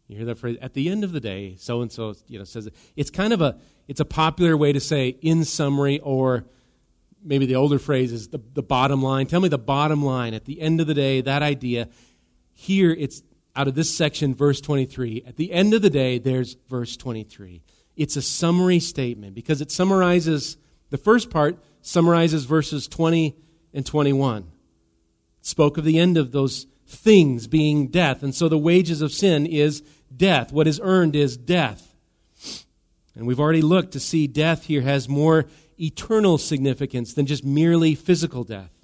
you 0.10 0.18
hear 0.18 0.26
that 0.26 0.40
phrase, 0.40 0.58
at 0.60 0.74
the 0.74 0.90
end 0.90 1.04
of 1.04 1.12
the 1.12 1.20
day, 1.20 1.56
so 1.60 1.82
and 1.82 1.92
so 1.92 2.16
you 2.28 2.40
know 2.40 2.44
says 2.44 2.66
it. 2.66 2.74
It's 2.96 3.12
kind 3.12 3.32
of 3.32 3.42
a 3.42 3.60
it's 3.88 4.00
a 4.00 4.06
popular 4.06 4.58
way 4.58 4.74
to 4.74 4.80
say 4.80 5.10
in 5.22 5.46
summary, 5.46 6.00
or 6.00 6.46
maybe 7.24 7.46
the 7.46 7.56
older 7.56 7.78
phrase 7.78 8.12
is 8.12 8.30
the, 8.30 8.40
the 8.54 8.64
bottom 8.64 9.04
line. 9.04 9.28
Tell 9.28 9.40
me 9.40 9.50
the 9.50 9.60
bottom 9.60 10.04
line. 10.04 10.34
At 10.34 10.46
the 10.46 10.62
end 10.62 10.82
of 10.82 10.88
the 10.88 10.96
day, 10.96 11.22
that 11.22 11.44
idea 11.44 11.90
here, 12.60 12.92
it's 12.92 13.24
out 13.56 13.70
of 13.70 13.76
this 13.76 13.96
section, 13.96 14.36
verse 14.36 14.60
23. 14.60 15.24
At 15.26 15.38
the 15.38 15.54
end 15.54 15.74
of 15.74 15.82
the 15.82 15.90
day, 15.90 16.20
there's 16.20 16.58
verse 16.68 16.98
23. 16.98 17.62
It's 17.96 18.18
a 18.18 18.22
summary 18.22 18.82
statement 18.82 19.34
because 19.34 19.62
it 19.62 19.72
summarizes, 19.72 20.58
the 20.90 20.98
first 20.98 21.30
part 21.30 21.58
summarizes 21.82 22.44
verses 22.44 22.90
20 22.90 23.34
and 23.74 23.86
21. 23.86 24.44
It 25.40 25.46
spoke 25.46 25.78
of 25.78 25.86
the 25.86 26.00
end 26.00 26.18
of 26.18 26.34
those 26.34 26.68
things 26.86 27.48
being 27.48 27.88
death. 27.88 28.24
And 28.24 28.36
so 28.36 28.50
the 28.50 28.58
wages 28.58 29.02
of 29.02 29.14
sin 29.14 29.46
is 29.46 29.82
death. 30.14 30.52
What 30.52 30.68
is 30.68 30.82
earned 30.84 31.16
is 31.16 31.38
death. 31.38 31.96
And 33.16 33.26
we've 33.26 33.40
already 33.40 33.62
looked 33.62 33.94
to 33.94 34.02
see 34.02 34.28
death 34.28 34.66
here 34.66 34.82
has 34.82 35.08
more 35.08 35.46
eternal 35.80 36.38
significance 36.38 37.14
than 37.14 37.26
just 37.26 37.46
merely 37.46 37.96
physical 37.96 38.44
death. 38.44 38.79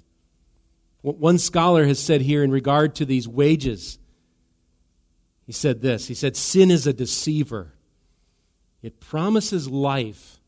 One 1.12 1.38
scholar 1.38 1.86
has 1.86 2.00
said 2.00 2.22
here 2.22 2.42
in 2.42 2.50
regard 2.50 2.96
to 2.96 3.04
these 3.04 3.28
wages, 3.28 4.00
he 5.44 5.52
said 5.52 5.80
this 5.80 6.08
He 6.08 6.14
said, 6.14 6.36
Sin 6.36 6.70
is 6.70 6.86
a 6.86 6.92
deceiver, 6.92 7.74
it 8.82 8.98
promises 8.98 9.68
life 9.68 10.40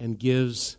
and 0.00 0.18
gives 0.18 0.76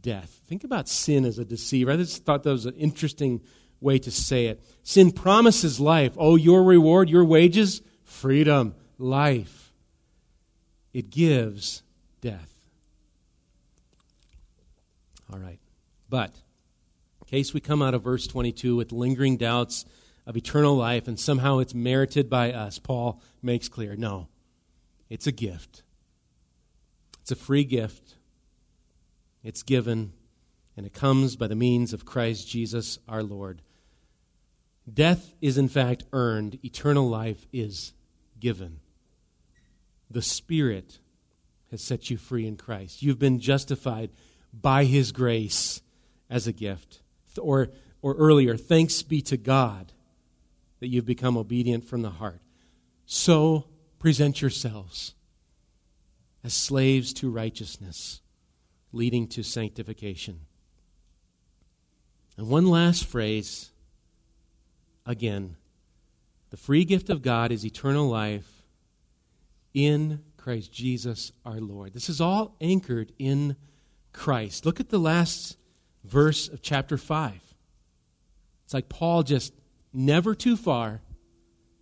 death. 0.00 0.40
Think 0.46 0.64
about 0.64 0.88
sin 0.88 1.26
as 1.26 1.38
a 1.38 1.44
deceiver. 1.44 1.92
I 1.92 1.96
just 1.96 2.24
thought 2.24 2.44
that 2.44 2.50
was 2.50 2.64
an 2.64 2.76
interesting 2.76 3.42
way 3.80 3.98
to 3.98 4.10
say 4.10 4.46
it. 4.46 4.64
Sin 4.82 5.12
promises 5.12 5.78
life. 5.78 6.14
Oh, 6.16 6.36
your 6.36 6.64
reward, 6.64 7.10
your 7.10 7.24
wages, 7.24 7.82
freedom, 8.04 8.74
life. 8.98 9.72
It 10.94 11.10
gives 11.10 11.82
death. 12.22 12.50
All 15.30 15.38
right. 15.38 15.60
But 16.08 16.34
in 17.26 17.38
case 17.38 17.52
we 17.52 17.60
come 17.60 17.82
out 17.82 17.92
of 17.92 18.04
verse 18.04 18.28
22 18.28 18.76
with 18.76 18.92
lingering 18.92 19.36
doubts 19.36 19.84
of 20.26 20.36
eternal 20.36 20.76
life 20.76 21.08
and 21.08 21.18
somehow 21.18 21.58
it's 21.58 21.74
merited 21.74 22.30
by 22.30 22.52
us, 22.52 22.78
Paul 22.78 23.20
makes 23.42 23.68
clear 23.68 23.96
no, 23.96 24.28
it's 25.10 25.26
a 25.26 25.32
gift. 25.32 25.82
It's 27.22 27.32
a 27.32 27.36
free 27.36 27.64
gift. 27.64 28.14
It's 29.42 29.64
given, 29.64 30.12
and 30.76 30.86
it 30.86 30.92
comes 30.92 31.34
by 31.34 31.48
the 31.48 31.56
means 31.56 31.92
of 31.92 32.04
Christ 32.04 32.48
Jesus 32.48 33.00
our 33.08 33.24
Lord. 33.24 33.60
Death 34.92 35.34
is 35.40 35.58
in 35.58 35.68
fact 35.68 36.04
earned, 36.12 36.60
eternal 36.64 37.08
life 37.08 37.44
is 37.52 37.92
given. 38.38 38.78
The 40.08 40.22
Spirit 40.22 41.00
has 41.72 41.82
set 41.82 42.08
you 42.08 42.18
free 42.18 42.46
in 42.46 42.56
Christ. 42.56 43.02
You've 43.02 43.18
been 43.18 43.40
justified 43.40 44.10
by 44.52 44.84
His 44.84 45.10
grace 45.10 45.82
as 46.30 46.46
a 46.46 46.52
gift 46.52 47.00
or, 47.38 47.70
or 48.02 48.14
earlier, 48.14 48.56
thanks 48.56 49.02
be 49.02 49.20
to 49.22 49.36
God 49.36 49.92
that 50.80 50.88
you've 50.88 51.06
become 51.06 51.36
obedient 51.36 51.84
from 51.84 52.02
the 52.02 52.10
heart. 52.10 52.40
So 53.06 53.66
present 53.98 54.40
yourselves 54.40 55.14
as 56.44 56.54
slaves 56.54 57.12
to 57.14 57.30
righteousness, 57.30 58.20
leading 58.92 59.26
to 59.28 59.42
sanctification. 59.42 60.40
And 62.36 62.48
one 62.48 62.66
last 62.66 63.06
phrase 63.06 63.70
again 65.04 65.56
the 66.50 66.56
free 66.56 66.84
gift 66.84 67.10
of 67.10 67.22
God 67.22 67.50
is 67.50 67.64
eternal 67.64 68.08
life 68.08 68.62
in 69.74 70.22
Christ 70.36 70.72
Jesus 70.72 71.32
our 71.44 71.60
Lord. 71.60 71.92
This 71.92 72.08
is 72.08 72.20
all 72.20 72.54
anchored 72.60 73.12
in 73.18 73.56
Christ. 74.12 74.64
Look 74.64 74.78
at 74.78 74.90
the 74.90 74.98
last 74.98 75.58
verse 76.06 76.48
of 76.48 76.62
chapter 76.62 76.96
5. 76.96 77.32
It's 78.64 78.74
like 78.74 78.88
Paul 78.88 79.22
just 79.22 79.52
never 79.92 80.34
too 80.34 80.56
far 80.56 81.00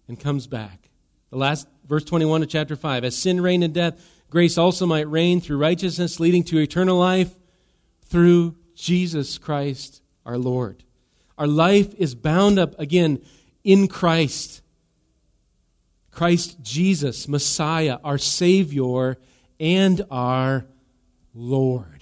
and 0.08 0.18
comes 0.18 0.46
back. 0.46 0.90
The 1.30 1.36
last 1.36 1.66
verse 1.86 2.04
21 2.04 2.42
of 2.42 2.48
chapter 2.48 2.76
5 2.76 3.04
As 3.04 3.16
sin 3.16 3.40
reigned 3.40 3.64
in 3.64 3.72
death, 3.72 4.00
grace 4.30 4.58
also 4.58 4.86
might 4.86 5.08
reign 5.08 5.40
through 5.40 5.58
righteousness, 5.58 6.20
leading 6.20 6.44
to 6.44 6.58
eternal 6.58 6.98
life 6.98 7.32
through 8.06 8.56
Jesus 8.74 9.38
Christ 9.38 10.02
our 10.26 10.38
Lord. 10.38 10.84
Our 11.36 11.46
life 11.46 11.94
is 11.94 12.14
bound 12.14 12.58
up 12.58 12.78
again 12.78 13.20
in 13.62 13.88
Christ. 13.88 14.62
Christ 16.10 16.62
Jesus, 16.62 17.26
Messiah, 17.26 17.98
our 18.04 18.18
Savior, 18.18 19.18
and 19.58 20.02
our 20.10 20.64
Lord. 21.34 21.93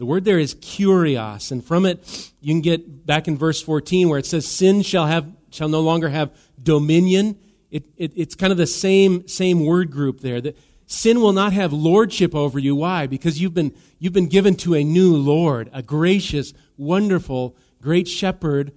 The 0.00 0.06
word 0.06 0.24
there 0.24 0.38
is 0.38 0.54
kurios, 0.54 1.52
and 1.52 1.62
from 1.62 1.84
it 1.84 2.32
you 2.40 2.54
can 2.54 2.62
get 2.62 3.04
back 3.04 3.28
in 3.28 3.36
verse 3.36 3.60
14 3.60 4.08
where 4.08 4.18
it 4.18 4.24
says, 4.24 4.48
Sin 4.48 4.80
shall, 4.80 5.06
have, 5.06 5.30
shall 5.50 5.68
no 5.68 5.80
longer 5.80 6.08
have 6.08 6.34
dominion. 6.60 7.38
It, 7.70 7.84
it, 7.98 8.12
it's 8.16 8.34
kind 8.34 8.50
of 8.50 8.56
the 8.56 8.66
same, 8.66 9.28
same 9.28 9.62
word 9.62 9.90
group 9.90 10.22
there. 10.22 10.40
That 10.40 10.56
sin 10.86 11.20
will 11.20 11.34
not 11.34 11.52
have 11.52 11.74
lordship 11.74 12.34
over 12.34 12.58
you. 12.58 12.74
Why? 12.74 13.08
Because 13.08 13.42
you've 13.42 13.52
been, 13.52 13.74
you've 13.98 14.14
been 14.14 14.28
given 14.28 14.54
to 14.56 14.74
a 14.74 14.82
new 14.82 15.14
Lord, 15.14 15.68
a 15.70 15.82
gracious, 15.82 16.54
wonderful, 16.78 17.54
great 17.82 18.08
shepherd, 18.08 18.72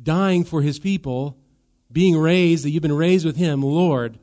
dying 0.00 0.44
for 0.44 0.62
his 0.62 0.78
people, 0.78 1.38
being 1.90 2.16
raised, 2.16 2.64
that 2.64 2.70
you've 2.70 2.84
been 2.84 2.92
raised 2.92 3.26
with 3.26 3.34
him, 3.36 3.62
Lord. 3.62 4.20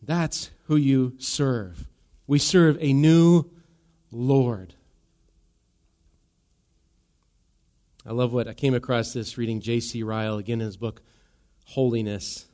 That's 0.00 0.52
who 0.66 0.76
you 0.76 1.14
serve. 1.18 1.88
We 2.28 2.38
serve 2.38 2.78
a 2.80 2.92
new 2.92 3.50
Lord. 4.12 4.74
I 8.04 8.12
love 8.12 8.32
what 8.32 8.48
I 8.48 8.54
came 8.54 8.74
across 8.74 9.12
this 9.12 9.38
reading 9.38 9.60
J.C. 9.60 10.02
Ryle 10.02 10.38
again 10.38 10.60
in 10.60 10.66
his 10.66 10.76
book, 10.76 11.02
Holiness. 11.66 12.46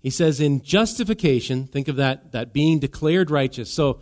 He 0.00 0.10
says, 0.10 0.40
in 0.40 0.62
justification, 0.62 1.66
think 1.66 1.88
of 1.88 1.96
that, 1.96 2.32
that 2.32 2.52
being 2.52 2.78
declared 2.78 3.30
righteous. 3.30 3.72
So, 3.72 4.00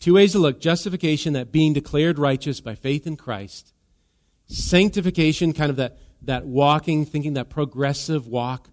two 0.00 0.14
ways 0.14 0.32
to 0.32 0.38
look 0.38 0.60
justification, 0.60 1.34
that 1.34 1.52
being 1.52 1.72
declared 1.72 2.18
righteous 2.18 2.60
by 2.60 2.74
faith 2.74 3.06
in 3.06 3.16
Christ. 3.16 3.72
Sanctification, 4.46 5.52
kind 5.52 5.70
of 5.70 5.76
that, 5.76 5.98
that 6.22 6.46
walking, 6.46 7.04
thinking 7.04 7.34
that 7.34 7.48
progressive 7.48 8.26
walk 8.26 8.70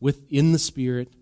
within 0.00 0.52
the 0.52 0.58
Spirit, 0.58 1.12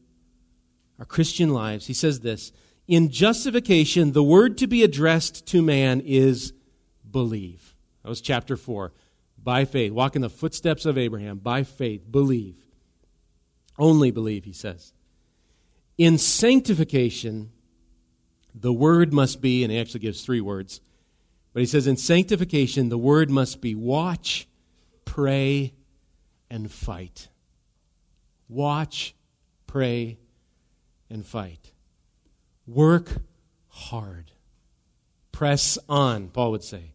our 0.98 1.04
Christian 1.04 1.50
lives. 1.50 1.86
He 1.86 1.94
says 1.94 2.20
this 2.20 2.50
In 2.88 3.10
justification, 3.10 4.12
the 4.12 4.24
word 4.24 4.58
to 4.58 4.66
be 4.66 4.82
addressed 4.82 5.46
to 5.48 5.62
man 5.62 6.00
is 6.00 6.52
believe. 7.08 7.67
That 8.08 8.12
was 8.12 8.22
chapter 8.22 8.56
4. 8.56 8.94
By 9.36 9.66
faith. 9.66 9.92
Walk 9.92 10.16
in 10.16 10.22
the 10.22 10.30
footsteps 10.30 10.86
of 10.86 10.96
Abraham. 10.96 11.36
By 11.36 11.62
faith. 11.62 12.10
Believe. 12.10 12.64
Only 13.78 14.10
believe, 14.10 14.46
he 14.46 14.54
says. 14.54 14.94
In 15.98 16.16
sanctification, 16.16 17.52
the 18.54 18.72
word 18.72 19.12
must 19.12 19.42
be, 19.42 19.62
and 19.62 19.70
he 19.70 19.78
actually 19.78 20.00
gives 20.00 20.24
three 20.24 20.40
words, 20.40 20.80
but 21.52 21.60
he 21.60 21.66
says 21.66 21.86
in 21.86 21.98
sanctification, 21.98 22.88
the 22.88 22.96
word 22.96 23.28
must 23.28 23.60
be 23.60 23.74
watch, 23.74 24.48
pray, 25.04 25.74
and 26.48 26.72
fight. 26.72 27.28
Watch, 28.48 29.14
pray, 29.66 30.16
and 31.10 31.26
fight. 31.26 31.72
Work 32.66 33.20
hard. 33.68 34.32
Press 35.30 35.76
on, 35.90 36.28
Paul 36.28 36.52
would 36.52 36.64
say. 36.64 36.94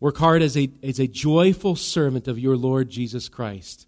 Work 0.00 0.18
hard 0.18 0.42
as 0.42 0.56
a, 0.56 0.70
as 0.82 1.00
a 1.00 1.08
joyful 1.08 1.74
servant 1.74 2.28
of 2.28 2.38
your 2.38 2.56
Lord 2.56 2.88
Jesus 2.88 3.28
Christ. 3.28 3.86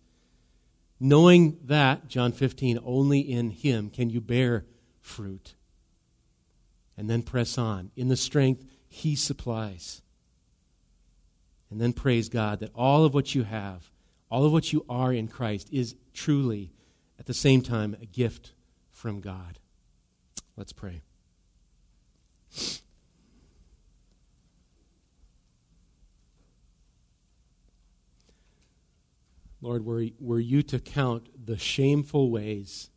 Knowing 0.99 1.59
that, 1.65 2.09
John 2.09 2.33
15, 2.33 2.79
only 2.85 3.21
in 3.21 3.51
Him 3.51 3.91
can 3.91 4.11
you 4.11 4.21
bear 4.21 4.67
fruit. 5.01 5.55
And 6.97 7.09
then 7.09 7.23
press 7.23 7.57
on 7.57 7.91
in 7.97 8.09
the 8.09 8.17
strength 8.17 8.65
He 8.89 9.15
supplies. 9.15 10.03
And 11.71 11.81
then 11.81 11.93
praise 11.93 12.29
God 12.29 12.61
that 12.61 12.73
all 12.75 13.05
of 13.05 13.15
what 13.15 13.35
you 13.35 13.45
have, 13.45 13.91
all 14.31 14.45
of 14.45 14.53
what 14.53 14.73
you 14.73 14.85
are 14.89 15.13
in 15.13 15.29
Christ, 15.29 15.69
is 15.73 15.95
truly, 16.13 16.73
at 17.19 17.27
the 17.27 17.35
same 17.35 17.63
time, 17.63 17.97
a 18.03 18.07
gift 18.07 18.53
from 18.91 19.21
God. 19.21 19.61
Let's 20.57 20.73
pray. 20.73 21.03
Lord, 29.63 29.85
were, 29.85 30.07
were 30.19 30.41
you 30.41 30.63
to 30.65 30.79
count 30.79 31.29
the 31.47 31.59
shameful 31.59 32.31
ways 32.31 32.91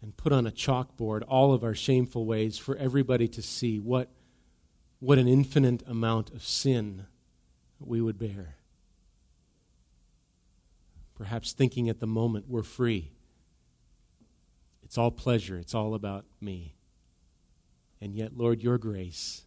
and 0.00 0.16
put 0.16 0.32
on 0.32 0.46
a 0.46 0.50
chalkboard 0.50 1.22
all 1.28 1.52
of 1.52 1.64
our 1.64 1.74
shameful 1.74 2.24
ways 2.24 2.58
for 2.58 2.76
everybody 2.76 3.28
to 3.28 3.42
see 3.42 3.78
what, 3.78 4.10
what 5.00 5.18
an 5.18 5.28
infinite 5.28 5.82
amount 5.88 6.30
of 6.30 6.42
sin 6.42 7.06
we 7.80 8.00
would 8.00 8.18
bear. 8.18 8.56
Perhaps 11.14 11.52
thinking 11.52 11.88
at 11.88 12.00
the 12.00 12.06
moment 12.06 12.46
we're 12.48 12.62
free. 12.62 13.12
It's 14.82 14.98
all 14.98 15.10
pleasure, 15.10 15.58
it's 15.58 15.74
all 15.74 15.94
about 15.94 16.24
me. 16.40 16.74
And 18.00 18.14
yet, 18.14 18.36
Lord, 18.36 18.62
your 18.62 18.78
grace 18.78 19.42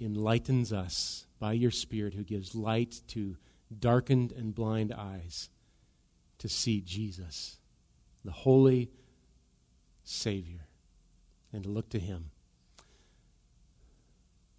enlightens 0.00 0.72
us 0.72 1.26
by 1.38 1.52
your 1.52 1.70
Spirit 1.70 2.14
who 2.14 2.24
gives 2.24 2.54
light 2.54 3.02
to 3.08 3.36
darkened 3.76 4.32
and 4.32 4.54
blind 4.54 4.92
eyes 4.92 5.50
to 6.38 6.48
see 6.48 6.80
Jesus, 6.80 7.56
the 8.24 8.30
holy 8.30 8.90
Savior, 10.04 10.68
and 11.52 11.64
to 11.64 11.68
look 11.68 11.90
to 11.90 11.98
Him. 11.98 12.30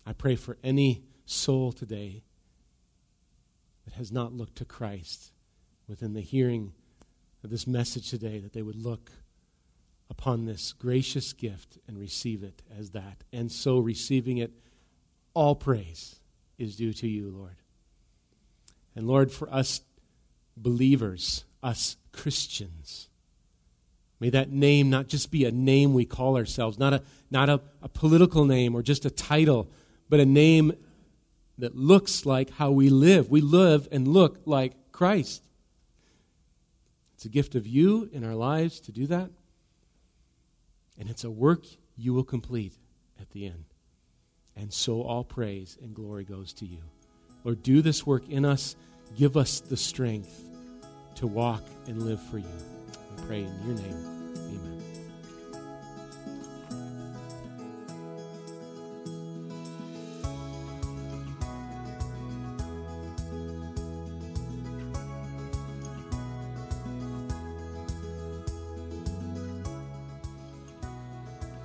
I 0.05 0.13
pray 0.13 0.35
for 0.35 0.57
any 0.63 1.03
soul 1.25 1.71
today 1.71 2.23
that 3.85 3.93
has 3.93 4.11
not 4.11 4.33
looked 4.33 4.57
to 4.57 4.65
Christ 4.65 5.31
within 5.87 6.13
the 6.13 6.21
hearing 6.21 6.73
of 7.43 7.49
this 7.49 7.65
message 7.65 8.09
today, 8.09 8.39
that 8.39 8.53
they 8.53 8.61
would 8.61 8.75
look 8.75 9.11
upon 10.09 10.45
this 10.45 10.73
gracious 10.73 11.33
gift 11.33 11.77
and 11.87 11.97
receive 11.97 12.43
it 12.43 12.61
as 12.77 12.91
that. 12.91 13.23
And 13.31 13.51
so, 13.51 13.79
receiving 13.79 14.37
it, 14.37 14.51
all 15.33 15.55
praise 15.55 16.19
is 16.57 16.75
due 16.75 16.93
to 16.93 17.07
you, 17.07 17.29
Lord. 17.29 17.58
And 18.99 19.07
Lord, 19.07 19.31
for 19.31 19.49
us 19.49 19.79
believers, 20.57 21.45
us 21.63 21.95
Christians, 22.11 23.07
may 24.19 24.29
that 24.29 24.51
name 24.51 24.89
not 24.89 25.07
just 25.07 25.31
be 25.31 25.45
a 25.45 25.53
name 25.53 25.93
we 25.93 26.03
call 26.03 26.35
ourselves, 26.35 26.77
not 26.77 26.93
a, 26.93 27.01
not 27.31 27.47
a, 27.47 27.61
a 27.81 27.87
political 27.87 28.43
name 28.43 28.75
or 28.75 28.81
just 28.81 29.05
a 29.05 29.09
title, 29.09 29.71
but 30.09 30.19
a 30.19 30.25
name 30.25 30.73
that 31.59 31.77
looks 31.77 32.25
like 32.25 32.49
how 32.49 32.71
we 32.71 32.89
live. 32.89 33.31
We 33.31 33.39
live 33.39 33.87
and 33.89 34.05
look 34.05 34.41
like 34.43 34.91
Christ. 34.91 35.45
It's 37.13 37.23
a 37.23 37.29
gift 37.29 37.55
of 37.55 37.65
you 37.65 38.09
in 38.11 38.25
our 38.25 38.35
lives 38.35 38.81
to 38.81 38.91
do 38.91 39.07
that. 39.07 39.29
And 40.99 41.09
it's 41.09 41.23
a 41.23 41.31
work 41.31 41.63
you 41.95 42.13
will 42.13 42.25
complete 42.25 42.73
at 43.17 43.29
the 43.29 43.45
end. 43.45 43.63
And 44.57 44.73
so 44.73 45.03
all 45.03 45.23
praise 45.23 45.77
and 45.81 45.95
glory 45.95 46.25
goes 46.25 46.51
to 46.55 46.65
you. 46.65 46.79
Lord, 47.45 47.63
do 47.63 47.81
this 47.81 48.05
work 48.05 48.27
in 48.27 48.43
us 48.43 48.75
Give 49.17 49.35
us 49.35 49.59
the 49.59 49.75
strength 49.75 50.49
to 51.15 51.27
walk 51.27 51.63
and 51.87 52.03
live 52.03 52.21
for 52.21 52.37
you. 52.37 52.45
We 53.17 53.23
pray 53.25 53.39
in 53.43 53.65
your 53.65 53.75
name. 53.75 54.35
Amen. 54.37 54.81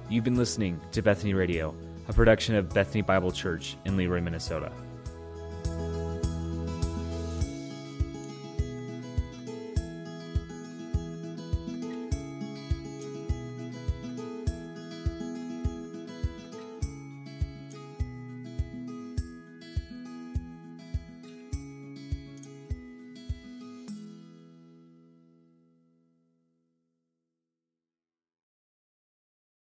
You've 0.09 0.25
been 0.25 0.37
listening 0.37 0.81
to 0.93 1.03
Bethany 1.03 1.35
Radio, 1.35 1.75
a 2.09 2.13
production 2.13 2.57
of 2.57 2.73
Bethany 2.75 3.03
Bible 3.03 3.31
Church 3.33 3.77
in 3.85 3.97
Leroy, 3.97 4.21
Minnesota. 4.21 4.73